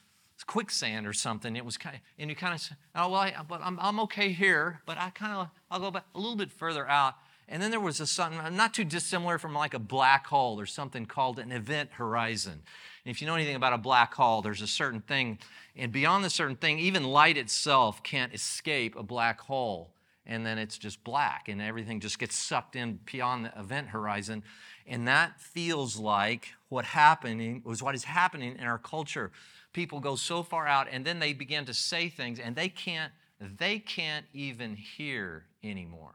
[0.46, 3.34] quicksand or something it was kind of, and you kind of say oh well I,
[3.48, 6.50] but I'm, I'm okay here but i kind of i'll go back a little bit
[6.50, 7.14] further out
[7.48, 10.58] and then there was a something uh, not too dissimilar from like a black hole
[10.58, 12.62] or something called an event horizon.
[13.04, 15.38] And if you know anything about a black hole, there's a certain thing,
[15.76, 19.90] and beyond the certain thing, even light itself can't escape a black hole.
[20.26, 24.42] And then it's just black, and everything just gets sucked in beyond the event horizon.
[24.86, 29.32] And that feels like what happening was what is happening in our culture.
[29.74, 33.12] People go so far out, and then they begin to say things, and they can't,
[33.38, 36.14] they can't even hear anymore.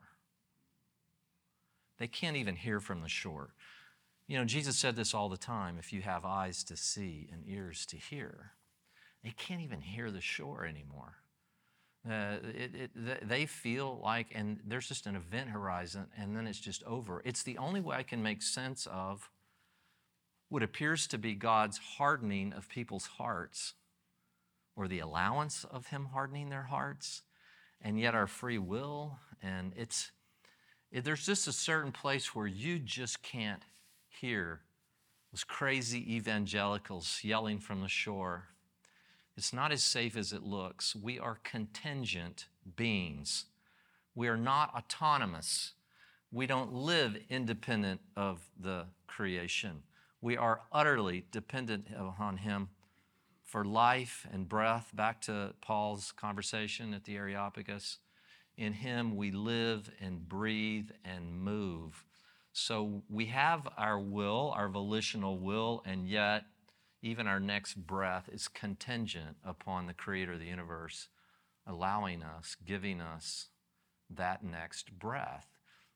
[1.99, 3.53] They can't even hear from the shore.
[4.27, 7.43] You know, Jesus said this all the time if you have eyes to see and
[7.45, 8.53] ears to hear,
[9.23, 11.17] they can't even hear the shore anymore.
[12.09, 16.59] Uh, it, it, they feel like, and there's just an event horizon, and then it's
[16.59, 17.21] just over.
[17.25, 19.29] It's the only way I can make sense of
[20.49, 23.75] what appears to be God's hardening of people's hearts,
[24.75, 27.21] or the allowance of Him hardening their hearts,
[27.81, 29.19] and yet our free will.
[29.41, 30.11] And it's,
[30.91, 33.63] there's just a certain place where you just can't
[34.07, 34.61] hear
[35.31, 38.45] those crazy evangelicals yelling from the shore.
[39.37, 40.95] It's not as safe as it looks.
[40.95, 43.45] We are contingent beings.
[44.15, 45.73] We are not autonomous.
[46.31, 49.83] We don't live independent of the creation.
[50.21, 52.69] We are utterly dependent upon Him
[53.43, 54.91] for life and breath.
[54.93, 57.99] Back to Paul's conversation at the Areopagus.
[58.57, 62.03] In Him we live and breathe and move.
[62.51, 66.43] So we have our will, our volitional will, and yet
[67.01, 71.07] even our next breath is contingent upon the Creator of the universe
[71.69, 73.47] allowing us, giving us
[74.09, 75.47] that next breath.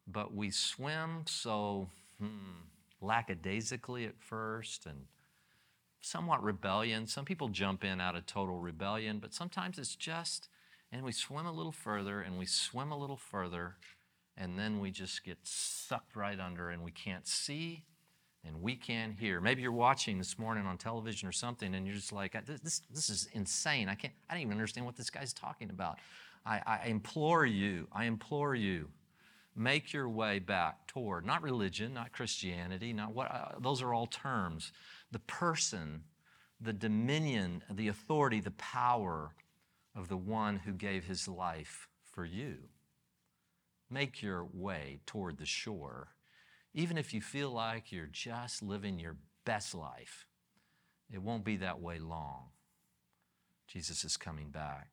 [0.07, 2.67] But we swim so hmm,
[3.03, 5.05] lackadaisically at first and
[6.01, 7.07] somewhat rebellion.
[7.07, 10.49] Some people jump in out of total rebellion, but sometimes it's just
[10.91, 13.77] and we swim a little further and we swim a little further,
[14.37, 17.83] and then we just get sucked right under and we can't see
[18.45, 19.41] and we can't hear.
[19.41, 23.09] Maybe you're watching this morning on television or something and you're just like, this, this
[23.09, 23.89] is insane.
[23.89, 25.97] I can't, I don't even understand what this guy's talking about.
[26.45, 28.89] I, I implore you, I implore you,
[29.55, 34.07] make your way back toward not religion, not Christianity, not what, uh, those are all
[34.07, 34.71] terms.
[35.11, 36.03] The person,
[36.59, 39.35] the dominion, the authority, the power
[39.95, 42.55] of the one who gave his life for you.
[43.89, 46.15] Make your way toward the shore,
[46.73, 50.25] even if you feel like you're just living your best life.
[51.11, 52.47] It won't be that way long.
[53.67, 54.89] Jesus is coming back.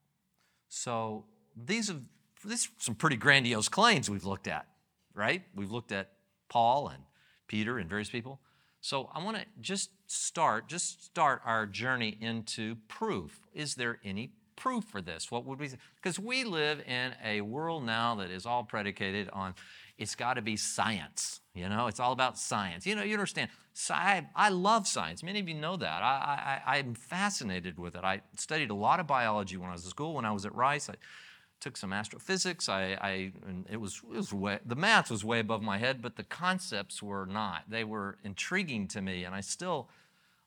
[0.68, 1.24] So
[1.56, 2.00] these are,
[2.44, 4.66] are some pretty grandiose claims we've looked at,
[5.14, 5.42] right?
[5.54, 6.12] We've looked at
[6.48, 7.02] Paul and
[7.46, 8.40] Peter and various people.
[8.80, 13.40] So I want to just start, just start our journey into proof.
[13.52, 15.30] Is there any proof for this?
[15.30, 19.54] What would we Because we live in a world now that is all predicated on
[20.00, 21.40] it's got to be science.
[21.54, 22.86] You know, it's all about science.
[22.86, 23.50] You know, you understand.
[23.90, 25.22] I, I love science.
[25.22, 26.02] Many of you know that.
[26.02, 28.02] I, I, I'm fascinated with it.
[28.02, 30.14] I studied a lot of biology when I was at school.
[30.14, 30.94] When I was at Rice, I
[31.60, 32.68] took some astrophysics.
[32.68, 33.32] I, I
[33.70, 37.02] it was, it was way, the math was way above my head, but the concepts
[37.02, 37.64] were not.
[37.68, 39.88] They were intriguing to me, and I still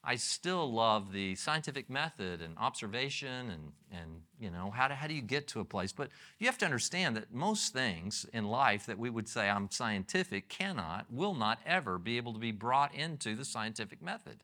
[0.05, 5.07] I still love the scientific method and observation and, and you know, how do, how
[5.07, 5.93] do you get to a place?
[5.93, 9.71] But you have to understand that most things in life that we would say I'm
[9.71, 14.43] scientific cannot, will not ever be able to be brought into the scientific method.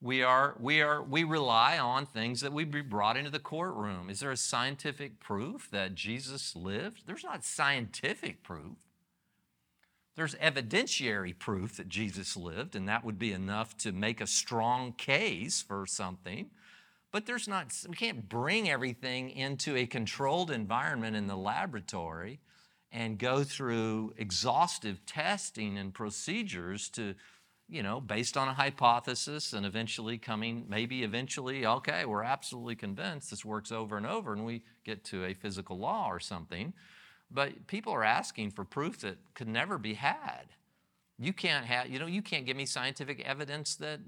[0.00, 4.08] We, are, we, are, we rely on things that we be brought into the courtroom.
[4.08, 7.02] Is there a scientific proof that Jesus lived?
[7.06, 8.76] There's not scientific proof.
[10.14, 14.92] There's evidentiary proof that Jesus lived, and that would be enough to make a strong
[14.92, 16.50] case for something.
[17.10, 22.40] But there's not, we can't bring everything into a controlled environment in the laboratory
[22.92, 27.14] and go through exhaustive testing and procedures to,
[27.68, 33.30] you know, based on a hypothesis and eventually coming, maybe eventually, okay, we're absolutely convinced
[33.30, 36.72] this works over and over, and we get to a physical law or something.
[37.30, 40.46] But people are asking for proof that could never be had.
[41.18, 44.00] You can't have, you know, you can't give me scientific evidence that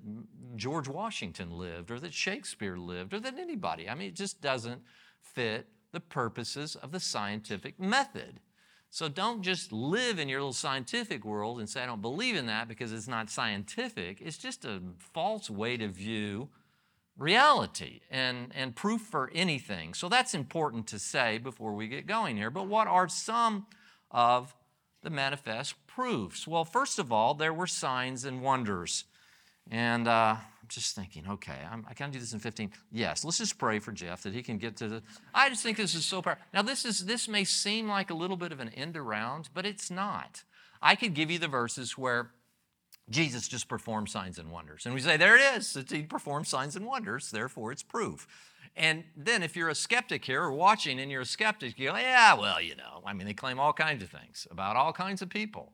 [0.57, 3.91] George Washington lived or that Shakespeare lived or that anybody.
[3.91, 4.81] I mean, it just doesn't
[5.21, 8.41] fit the purposes of the scientific method.
[8.93, 12.47] So don't just live in your little scientific world and say, I don't believe in
[12.47, 14.21] that because it's not scientific.
[14.21, 14.83] It's just a
[15.15, 16.49] false way to view
[17.17, 19.95] reality and, and proof for anything.
[19.95, 22.51] So that's important to say before we get going here.
[22.51, 23.67] But what are some
[24.11, 24.57] of
[25.03, 26.49] the manifest proofs?
[26.49, 29.05] Well, first of all, there were signs and wonders.
[29.71, 30.37] And uh,
[30.75, 32.71] just thinking, okay, I'm, I can do this in 15.
[32.93, 35.03] Yes, let's just pray for Jeff that he can get to the.
[35.35, 36.45] I just think this is so powerful.
[36.53, 39.67] Now, this is this may seem like a little bit of an end around, but
[39.67, 40.45] it's not.
[40.83, 42.31] I could give you the verses where
[43.11, 44.87] Jesus just performed signs and wonders.
[44.87, 45.77] And we say, there it is.
[45.91, 48.27] He performed signs and wonders, therefore it's proof.
[48.77, 51.97] And then if you're a skeptic here or watching and you're a skeptic, you go,
[51.97, 55.23] yeah, well, you know, I mean, they claim all kinds of things about all kinds
[55.23, 55.73] of people.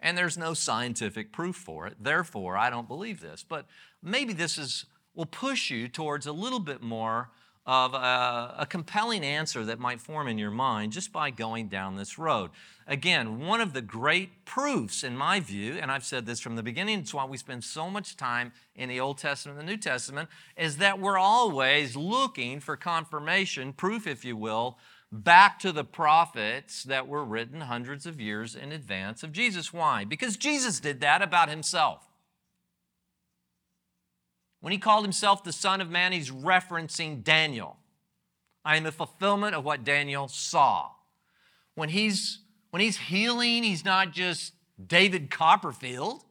[0.00, 1.96] And there's no scientific proof for it.
[2.00, 3.44] Therefore, I don't believe this.
[3.46, 3.66] But
[4.02, 7.28] maybe this is will push you towards a little bit more
[7.66, 11.96] of a, a, compelling answer that might form in your mind just by going down
[11.96, 12.50] this road.
[12.86, 16.62] Again, one of the great proofs, in my view, and I've said this from the
[16.62, 19.78] beginning, it's why we spend so much time in the Old Testament and the New
[19.78, 24.78] Testament, is that we're always looking for confirmation, proof, if you will,
[25.12, 29.74] back to the prophets that were written hundreds of years in advance of Jesus.
[29.74, 30.04] Why?
[30.04, 32.07] Because Jesus did that about himself.
[34.60, 37.76] When he called himself the Son of Man, he's referencing Daniel.
[38.64, 40.90] I am the fulfillment of what Daniel saw.
[41.74, 42.40] When he's,
[42.70, 44.52] when he's healing, he's not just
[44.84, 46.24] David Copperfield.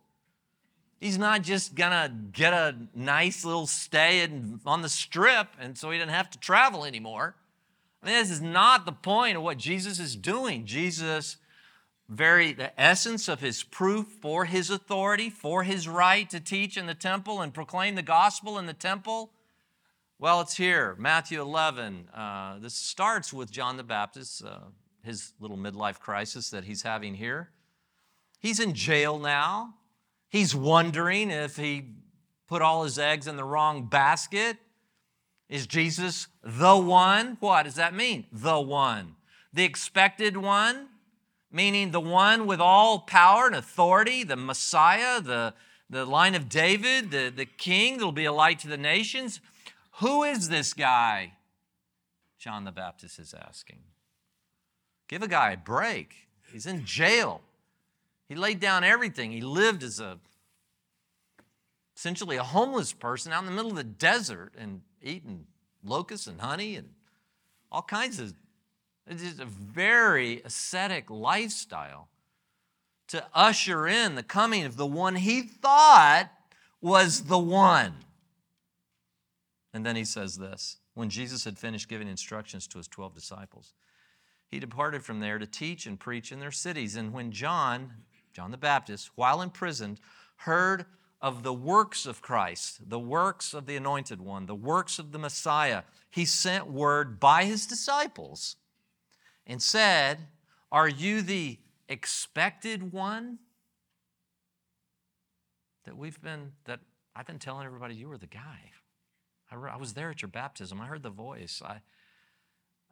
[0.99, 5.91] He's not just gonna get a nice little stay in, on the strip and so
[5.91, 7.35] he doesn't have to travel anymore.
[8.01, 10.65] I mean, this is not the point of what Jesus is doing.
[10.65, 11.37] Jesus
[12.09, 16.85] very the essence of his proof for his authority, for his right to teach in
[16.85, 19.31] the temple and proclaim the gospel in the temple?
[20.19, 22.09] Well, it's here, Matthew 11.
[22.13, 24.59] Uh, this starts with John the Baptist, uh,
[25.03, 27.49] his little midlife crisis that he's having here.
[28.39, 29.75] He's in jail now.
[30.29, 31.85] He's wondering if he
[32.47, 34.57] put all his eggs in the wrong basket.
[35.49, 37.37] Is Jesus the one?
[37.39, 38.25] What does that mean?
[38.31, 39.15] The one.
[39.53, 40.87] The expected one?
[41.51, 45.53] Meaning the one with all power and authority, the Messiah, the,
[45.89, 49.39] the line of David, the, the king that'll be a light to the nations.
[49.99, 51.33] Who is this guy?
[52.37, 53.79] John the Baptist is asking.
[55.07, 56.27] Give a guy a break.
[56.51, 57.41] He's in jail.
[58.27, 59.31] He laid down everything.
[59.31, 60.19] He lived as a
[61.95, 65.47] essentially a homeless person out in the middle of the desert and eating
[65.83, 66.89] locusts and honey and
[67.71, 68.33] all kinds of
[69.09, 72.09] it is a very ascetic lifestyle
[73.07, 76.29] to usher in the coming of the one he thought
[76.81, 77.93] was the one.
[79.73, 83.73] And then he says this when Jesus had finished giving instructions to his 12 disciples,
[84.49, 86.95] he departed from there to teach and preach in their cities.
[86.95, 87.91] And when John,
[88.33, 89.99] John the Baptist, while imprisoned,
[90.37, 90.85] heard
[91.21, 95.19] of the works of Christ, the works of the Anointed One, the works of the
[95.19, 98.55] Messiah, he sent word by his disciples
[99.47, 100.27] and said,
[100.71, 101.57] Are you the
[101.89, 103.39] expected one?
[105.85, 106.81] That we've been, that
[107.15, 108.71] I've been telling everybody you were the guy.
[109.49, 110.81] I, I was there at your baptism.
[110.81, 111.61] I heard the voice.
[111.65, 111.79] I,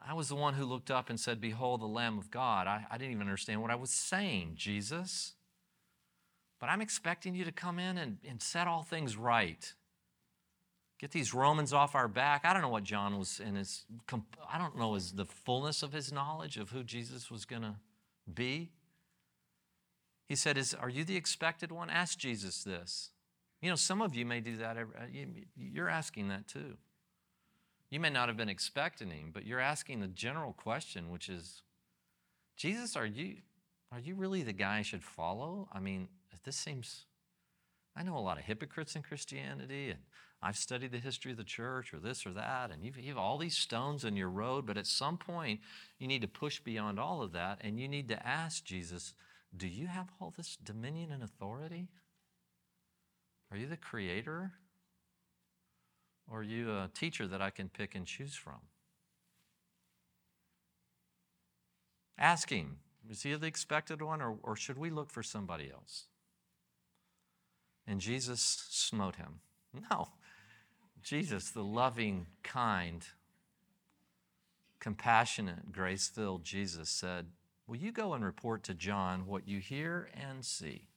[0.04, 2.68] I was the one who looked up and said, Behold the Lamb of God.
[2.68, 5.34] I, I didn't even understand what I was saying, Jesus.
[6.60, 9.74] But I'm expecting you to come in and, and set all things right
[11.00, 12.46] get these Romans off our back.
[12.46, 13.86] I don't know what John was in his,
[14.52, 17.76] I don't know is the fullness of his knowledge of who Jesus was going to
[18.34, 18.72] be.
[20.28, 21.90] He said, is, Are you the expected one?
[21.90, 23.12] Ask Jesus this.
[23.62, 24.78] You know, some of you may do that.
[24.78, 24.84] Uh,
[25.56, 26.78] you're asking that too.
[27.90, 31.62] You may not have been expecting him, but you're asking the general question, which is,
[32.58, 33.38] Jesus, are you,
[33.92, 35.70] are you really the guy I should follow?
[35.72, 36.08] I mean,
[36.44, 37.06] this seems,
[37.96, 40.00] I know a lot of hypocrites in Christianity, and
[40.46, 43.40] I've studied the history of the church or this or that, and you have all
[43.40, 45.60] these stones in your road, but at some point,
[45.98, 49.16] you need to push beyond all of that and you need to ask Jesus,
[49.58, 51.88] Do you have all this dominion and authority?
[53.50, 54.52] Are you the creator?
[56.30, 58.62] Or are you a teacher that I can pick and choose from?
[62.20, 62.78] Ask him,
[63.10, 66.06] is he the expected one, or, or should we look for somebody else?
[67.88, 69.40] And Jesus smote him.
[69.92, 70.10] No,
[71.06, 73.06] Jesus, the loving, kind,
[74.80, 77.28] compassionate, grace filled Jesus said,
[77.68, 80.88] Will you go and report to John what you hear and see?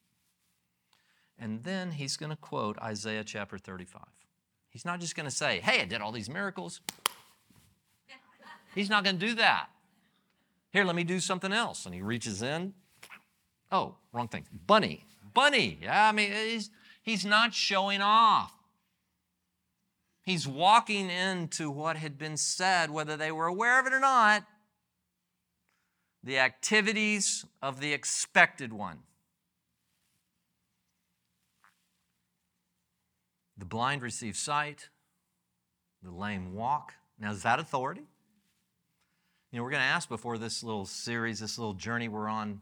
[1.38, 4.00] And then he's going to quote Isaiah chapter 35.
[4.70, 6.80] He's not just going to say, Hey, I did all these miracles.
[8.74, 9.68] He's not going to do that.
[10.70, 11.84] Here, let me do something else.
[11.84, 12.72] And he reaches in.
[13.70, 14.46] Oh, wrong thing.
[14.66, 15.04] Bunny.
[15.34, 15.80] Bunny.
[15.82, 16.70] Yeah, I mean, he's,
[17.02, 18.54] he's not showing off.
[20.28, 24.44] He's walking into what had been said, whether they were aware of it or not
[26.22, 28.98] the activities of the expected one.
[33.56, 34.90] The blind receive sight,
[36.02, 36.92] the lame walk.
[37.18, 38.04] Now, is that authority?
[39.50, 42.60] You know, we're going to ask before this little series, this little journey we're on,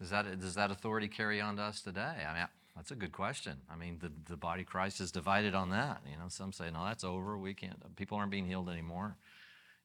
[0.00, 2.24] does that, does that authority carry on to us today?
[2.28, 3.56] I mean, that's a good question.
[3.70, 6.02] I mean, the, the body of Christ is divided on that.
[6.08, 7.38] You know, some say, no, that's over.
[7.38, 9.16] We can't, people aren't being healed anymore.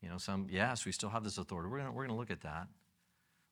[0.01, 1.69] You know, some, yes, we still have this authority.
[1.69, 2.67] We're going we're going to look at that.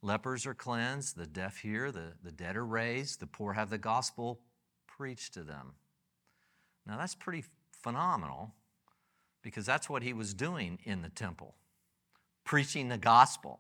[0.02, 3.78] Lepers are cleansed, the deaf hear, the, the dead are raised, the poor have the
[3.78, 4.40] gospel
[4.88, 5.74] preached to them.
[6.86, 7.46] Now, that's pretty
[7.82, 8.54] phenomenal
[9.42, 11.56] because that's what he was doing in the temple,
[12.44, 13.60] preaching the gospel.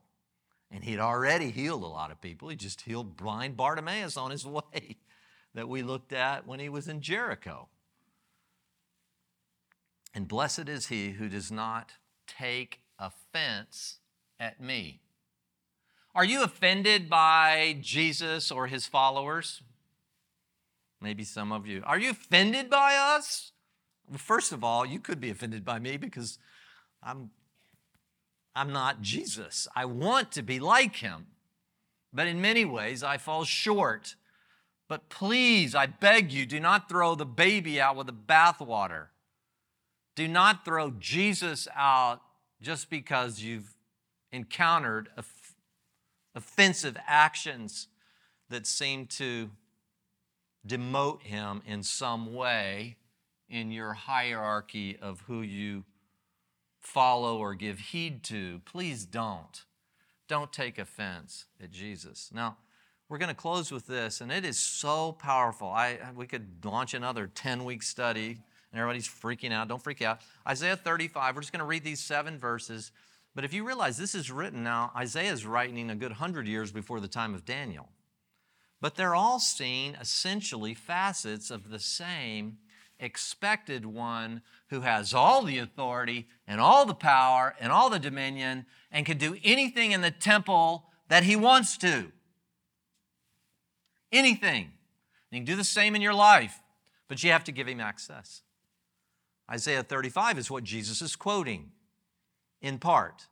[0.71, 2.49] And he'd already healed a lot of people.
[2.49, 4.97] He just healed blind Bartimaeus on his way
[5.53, 7.67] that we looked at when he was in Jericho.
[10.13, 11.93] And blessed is he who does not
[12.27, 13.99] take offense
[14.39, 15.01] at me.
[16.15, 19.61] Are you offended by Jesus or his followers?
[21.01, 21.83] Maybe some of you.
[21.85, 23.51] Are you offended by us?
[24.09, 26.39] Well, first of all, you could be offended by me because
[27.01, 27.29] I'm,
[28.55, 29.67] I'm not Jesus.
[29.75, 31.27] I want to be like him.
[32.11, 34.15] But in many ways, I fall short.
[34.89, 39.05] But please, I beg you, do not throw the baby out with the bathwater.
[40.15, 42.21] Do not throw Jesus out
[42.59, 43.75] just because you've
[44.31, 45.09] encountered
[46.35, 47.87] offensive actions
[48.49, 49.51] that seem to
[50.67, 52.97] demote him in some way
[53.47, 55.85] in your hierarchy of who you
[56.81, 58.59] follow or give heed to.
[58.65, 59.65] Please don't.
[60.27, 62.31] Don't take offense at Jesus.
[62.33, 62.57] Now,
[63.09, 65.67] we're going to close with this, and it is so powerful.
[65.67, 68.37] I, we could launch another 10 week study,
[68.71, 69.67] and everybody's freaking out.
[69.67, 70.21] Don't freak out.
[70.47, 72.91] Isaiah 35, we're just going to read these seven verses.
[73.33, 76.71] But if you realize this is written now, Isaiah is writing a good hundred years
[76.71, 77.89] before the time of Daniel.
[78.79, 82.57] But they're all seeing essentially facets of the same
[82.99, 88.65] expected one who has all the authority and all the power and all the dominion
[88.91, 92.11] and can do anything in the temple that he wants to.
[94.11, 94.71] Anything.
[95.31, 96.59] You can do the same in your life,
[97.07, 98.41] but you have to give him access.
[99.49, 101.71] Isaiah 35 is what Jesus is quoting
[102.61, 103.27] in part.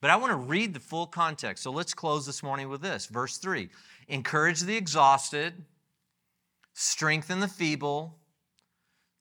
[0.00, 1.62] But I want to read the full context.
[1.62, 3.06] So let's close this morning with this.
[3.06, 3.70] Verse 3
[4.08, 5.54] Encourage the exhausted,
[6.74, 8.18] strengthen the feeble.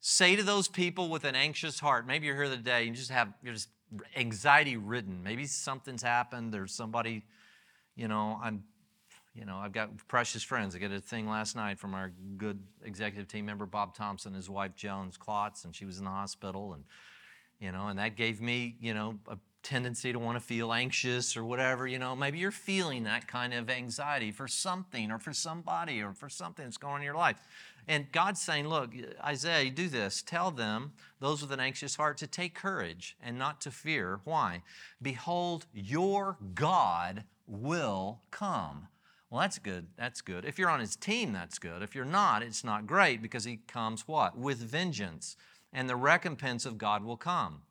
[0.05, 3.29] Say to those people with an anxious heart, maybe you're here today and just have,
[3.41, 3.69] you're just
[4.17, 5.23] anxiety ridden.
[5.23, 6.53] Maybe something's happened.
[6.53, 7.23] There's somebody,
[7.95, 8.65] you know, I'm,
[9.33, 10.75] you know, I've got precious friends.
[10.75, 14.49] I got a thing last night from our good executive team member, Bob Thompson, his
[14.49, 16.73] wife, Jones Klotz, and she was in the hospital.
[16.73, 16.83] And,
[17.59, 21.35] you know, and that gave me, you know, a tendency to want to feel anxious
[21.35, 25.33] or whatever, you know, maybe you're feeling that kind of anxiety for something or for
[25.33, 27.37] somebody or for something that's going on in your life.
[27.87, 28.91] And God's saying, look,
[29.23, 30.21] Isaiah, do this.
[30.21, 34.19] Tell them, those with an anxious heart, to take courage and not to fear.
[34.25, 34.61] Why?
[35.01, 38.87] Behold, your God will come.
[39.33, 39.87] Well, that's good.
[39.97, 40.45] That's good.
[40.45, 41.81] If you're on his team, that's good.
[41.81, 44.37] If you're not, it's not great because he comes what?
[44.37, 45.35] With vengeance.
[45.73, 47.63] And the recompense of God will come.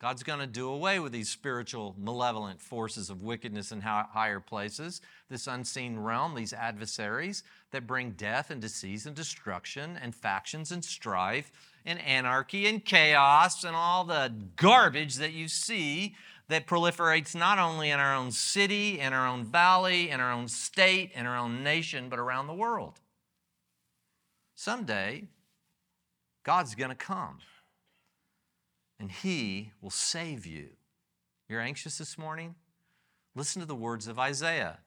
[0.00, 5.00] God's going to do away with these spiritual malevolent forces of wickedness in higher places,
[5.28, 10.84] this unseen realm, these adversaries that bring death and disease and destruction and factions and
[10.84, 11.50] strife
[11.84, 16.14] and anarchy and chaos and all the garbage that you see
[16.48, 20.48] that proliferates not only in our own city, in our own valley, in our own
[20.48, 23.00] state, in our own nation, but around the world.
[24.54, 25.28] Someday,
[26.44, 27.38] God's going to come
[28.98, 30.70] and He will save you.
[31.48, 32.54] You're anxious this morning?
[33.34, 34.78] Listen to the words of Isaiah.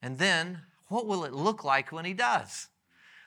[0.00, 2.68] And then, what will it look like when He does?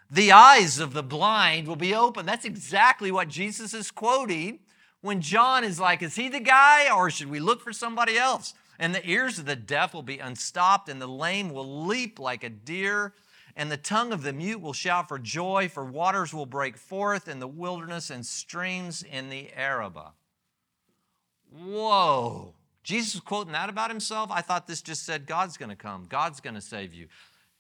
[0.10, 2.26] The eyes of the blind will be open.
[2.26, 4.60] That's exactly what Jesus is quoting
[5.06, 8.54] when John is like, Is he the guy, or should we look for somebody else?
[8.78, 12.44] And the ears of the deaf will be unstopped, and the lame will leap like
[12.44, 13.14] a deer
[13.56, 17.28] and the tongue of the mute will shout for joy, for waters will break forth
[17.28, 20.12] in the wilderness and streams in the Arabah.
[21.50, 22.54] Whoa.
[22.84, 24.30] Jesus quoting that about himself?
[24.30, 27.08] I thought this just said God's going to come, God's going to save you.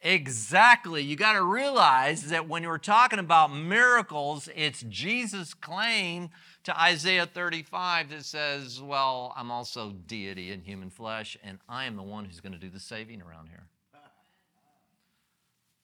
[0.02, 1.02] Exactly.
[1.02, 6.30] You got to realize that when we're talking about miracles, it's Jesus' claim
[6.66, 11.95] to Isaiah 35 that says, Well, I'm also deity in human flesh, and I am
[11.95, 13.68] the one who's going to do the saving around here.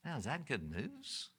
[0.04, 1.30] Now, is that good news?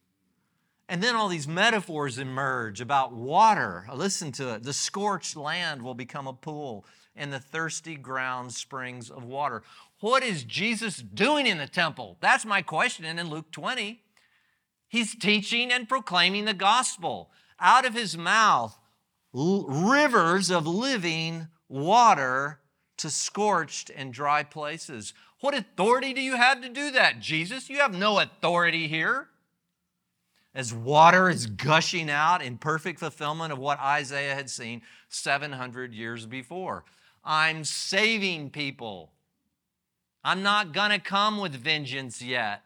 [0.88, 3.86] And then all these metaphors emerge about water.
[3.92, 4.62] Listen to it.
[4.62, 6.84] The scorched land will become a pool,
[7.16, 9.62] and the thirsty ground springs of water.
[9.98, 12.16] What is Jesus doing in the temple?
[12.20, 13.04] That's my question.
[13.04, 14.02] And in Luke 20,
[14.88, 17.30] he's teaching and proclaiming the gospel.
[17.58, 18.78] Out of his mouth
[19.32, 22.60] rivers of living water
[22.98, 25.14] to scorched and dry places.
[25.40, 27.68] What authority do you have to do that, Jesus?
[27.68, 29.28] You have no authority here.
[30.54, 36.26] As water is gushing out in perfect fulfillment of what Isaiah had seen 700 years
[36.26, 36.84] before.
[37.24, 39.12] I'm saving people.
[40.22, 42.62] I'm not going to come with vengeance yet.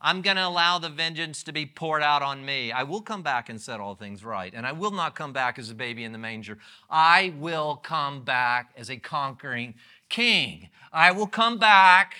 [0.00, 2.70] I'm going to allow the vengeance to be poured out on me.
[2.70, 4.52] I will come back and set all things right.
[4.54, 6.58] And I will not come back as a baby in the manger.
[6.88, 9.74] I will come back as a conquering
[10.08, 10.68] king.
[10.92, 12.14] I will come back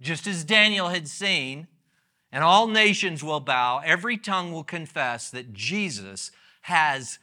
[0.00, 1.68] just as Daniel had seen,
[2.32, 3.80] and all nations will bow.
[3.84, 6.32] Every tongue will confess that Jesus
[6.62, 7.18] has,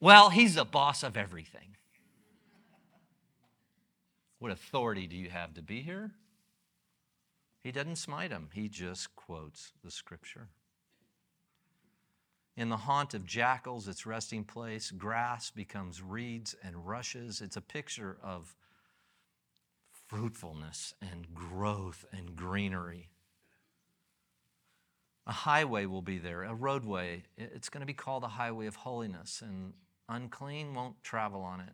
[0.00, 1.76] well, he's the boss of everything.
[4.38, 6.12] What authority do you have to be here?
[7.66, 10.50] He doesn't smite him, he just quotes the scripture.
[12.56, 17.40] In the haunt of jackals, its resting place, grass becomes reeds and rushes.
[17.40, 18.54] It's a picture of
[20.06, 23.08] fruitfulness and growth and greenery.
[25.26, 27.24] A highway will be there, a roadway.
[27.36, 29.72] It's going to be called the highway of holiness, and
[30.08, 31.72] unclean won't travel on it.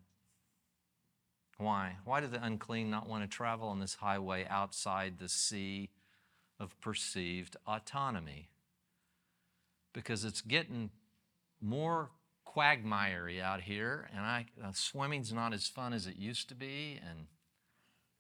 [1.62, 1.96] Why?
[2.04, 5.90] Why do the unclean not want to travel on this highway outside the sea
[6.58, 8.48] of perceived autonomy?
[9.92, 10.90] Because it's getting
[11.60, 12.10] more
[12.44, 16.98] quagmiry out here, and I, uh, swimming's not as fun as it used to be,
[17.08, 17.26] and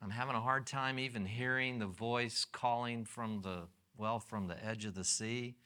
[0.00, 4.64] I'm having a hard time even hearing the voice calling from the, well, from the
[4.64, 5.56] edge of the sea,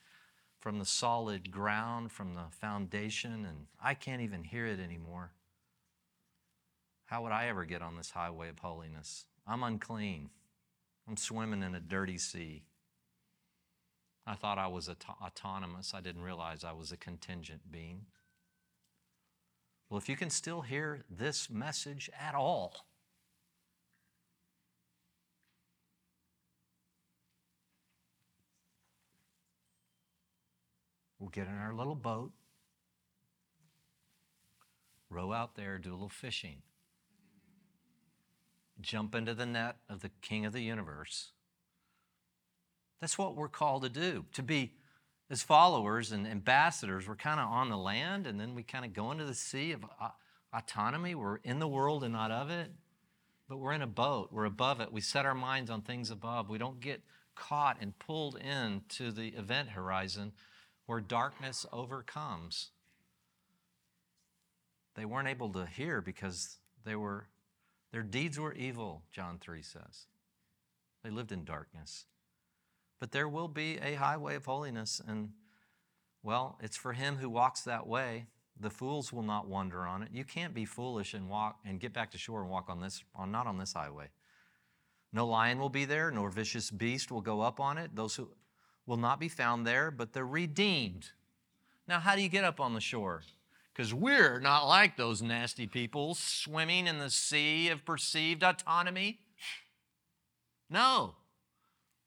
[0.58, 5.32] from the solid ground, from the foundation, and I can't even hear it anymore.
[7.06, 9.26] How would I ever get on this highway of holiness?
[9.46, 10.30] I'm unclean.
[11.08, 12.64] I'm swimming in a dirty sea.
[14.26, 15.94] I thought I was auto- autonomous.
[15.94, 18.06] I didn't realize I was a contingent being.
[19.88, 22.74] Well, if you can still hear this message at all,
[31.20, 32.32] we'll get in our little boat,
[35.08, 36.62] row out there, do a little fishing
[38.80, 41.32] jump into the net of the King of the universe.
[43.00, 44.72] That's what we're called to do, to be
[45.30, 47.08] as followers and ambassadors.
[47.08, 49.72] We're kind of on the land and then we kind of go into the sea
[49.72, 50.10] of uh,
[50.52, 51.14] autonomy.
[51.14, 52.70] We're in the world and not of it,
[53.48, 54.30] but we're in a boat.
[54.32, 54.92] We're above it.
[54.92, 56.48] We set our minds on things above.
[56.48, 57.02] We don't get
[57.34, 60.32] caught and pulled into the event horizon
[60.86, 62.70] where darkness overcomes.
[64.94, 67.26] They weren't able to hear because they were
[67.92, 70.06] their deeds were evil, John 3 says.
[71.02, 72.06] They lived in darkness.
[72.98, 75.30] But there will be a highway of holiness, and
[76.22, 78.26] well, it's for him who walks that way.
[78.58, 80.08] The fools will not wander on it.
[80.12, 83.04] You can't be foolish and walk and get back to shore and walk on this,
[83.14, 84.08] on not on this highway.
[85.12, 87.94] No lion will be there, nor vicious beast will go up on it.
[87.94, 88.30] Those who
[88.86, 91.10] will not be found there, but the redeemed.
[91.86, 93.22] Now, how do you get up on the shore?
[93.76, 99.18] Because we're not like those nasty people swimming in the sea of perceived autonomy.
[100.70, 101.16] No.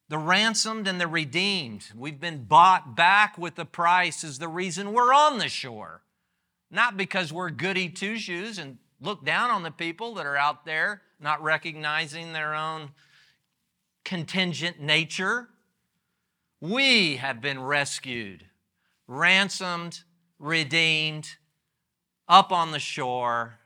[0.07, 4.93] The ransomed and the redeemed, we've been bought back with the price, is the reason
[4.93, 6.01] we're on the shore.
[6.71, 10.65] Not because we're goody two shoes and look down on the people that are out
[10.65, 12.89] there not recognizing their own
[14.03, 15.49] contingent nature.
[16.59, 18.45] We have been rescued,
[19.07, 19.99] ransomed,
[20.39, 21.35] redeemed,
[22.29, 23.57] up on the shore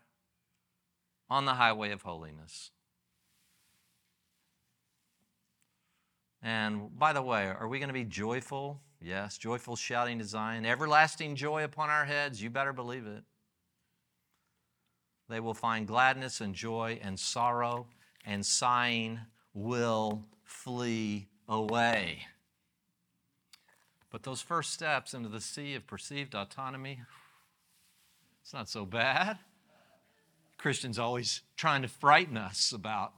[1.30, 2.72] on the highway of holiness.
[6.42, 8.82] And by the way, are we going to be joyful?
[9.02, 12.42] Yes, joyful shouting to Zion, everlasting joy upon our heads.
[12.42, 13.24] You better believe it.
[15.30, 17.88] They will find gladness and joy and sorrow,
[18.26, 19.20] and sighing
[19.54, 22.28] will flee away.
[24.10, 27.00] But those first steps into the sea of perceived autonomy,
[28.44, 29.40] it's not so bad.
[30.58, 33.14] Christians always trying to frighten us about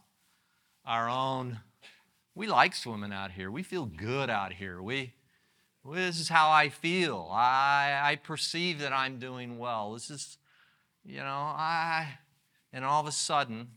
[0.85, 1.59] our own
[2.35, 3.49] we like swimming out here.
[3.49, 4.81] We feel good out here.
[4.81, 5.13] We,
[5.89, 7.29] this is how I feel.
[7.31, 9.93] I, I perceive that I'm doing well.
[9.93, 10.37] This is,
[11.05, 12.19] you know, I,
[12.73, 13.69] and all of a sudden,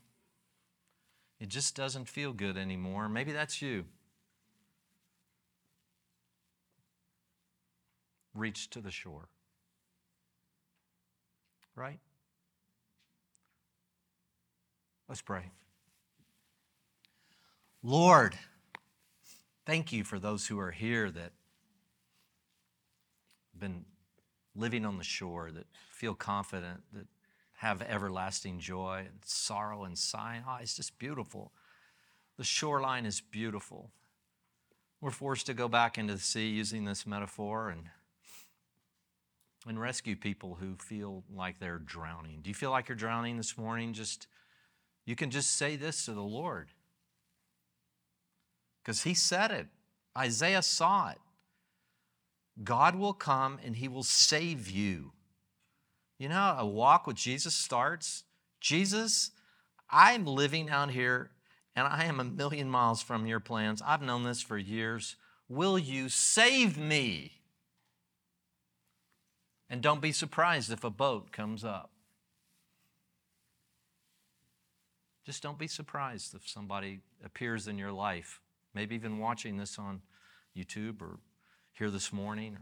[1.39, 3.09] it just doesn't feel good anymore.
[3.09, 3.85] Maybe that's you.
[8.35, 9.29] Reach to the shore.
[11.79, 12.01] Right?
[15.09, 15.53] Let's pray.
[17.85, 18.35] Lord,
[19.65, 21.33] thank you for those who are here that
[23.53, 23.85] have been
[24.57, 27.07] living on the shore, that feel confident, that
[27.59, 30.43] have everlasting joy and sorrow and sighing.
[30.49, 31.53] Oh, it's just beautiful.
[32.39, 33.93] The shoreline is beautiful.
[35.01, 37.85] We're forced to go back into the sea using this metaphor and,
[39.69, 42.41] and rescue people who feel like they're drowning.
[42.43, 43.93] Do you feel like you're drowning this morning?
[43.93, 44.27] Just
[45.05, 46.69] you can just say this to the Lord.
[48.83, 49.67] Because he said it.
[50.17, 51.19] Isaiah saw it.
[52.63, 55.13] God will come and he will save you.
[56.19, 58.25] You know how a walk with Jesus starts?
[58.61, 59.31] Jesus,
[59.89, 61.31] I'm living out here
[61.77, 63.81] and I am a million miles from your plans.
[63.87, 65.17] I've known this for years.
[65.49, 67.38] Will you save me?
[69.71, 71.91] And don't be surprised if a boat comes up.
[75.27, 78.41] Just don't be surprised if somebody appears in your life,
[78.75, 80.01] maybe even watching this on
[80.57, 81.19] YouTube or
[81.73, 82.57] here this morning.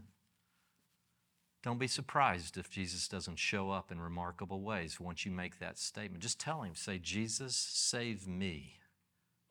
[1.62, 5.78] Don't be surprised if Jesus doesn't show up in remarkable ways once you make that
[5.78, 6.22] statement.
[6.22, 8.78] Just tell him, say, Jesus, save me.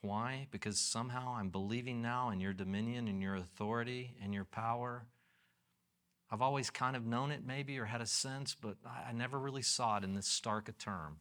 [0.01, 0.47] Why?
[0.51, 5.07] Because somehow I'm believing now in your dominion and your authority and your power.
[6.31, 9.61] I've always kind of known it, maybe, or had a sense, but I never really
[9.61, 11.17] saw it in this stark a term.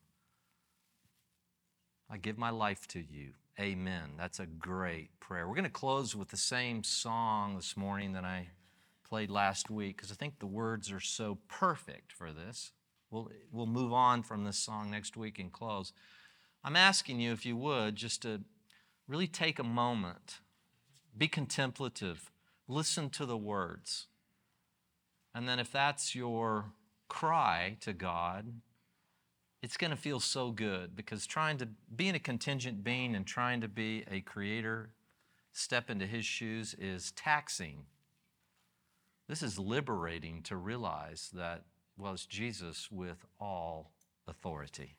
[2.10, 3.32] I give my life to you.
[3.60, 4.12] Amen.
[4.18, 5.46] That's a great prayer.
[5.46, 8.48] We're going to close with the same song this morning that I
[9.08, 12.72] played last week because I think the words are so perfect for this.
[13.10, 15.92] We'll, we'll move on from this song next week and close.
[16.64, 18.40] I'm asking you, if you would, just to
[19.06, 20.40] really take a moment,
[21.16, 22.32] be contemplative,
[22.66, 24.06] listen to the words.
[25.34, 26.66] And then if that's your
[27.08, 28.60] cry to God,
[29.62, 33.60] it's going to feel so good because trying to being a contingent being and trying
[33.62, 34.90] to be a creator,
[35.52, 37.86] step into his shoes is taxing.
[39.28, 41.64] This is liberating to realize that
[41.96, 43.92] was well, Jesus with all
[44.28, 44.96] authority.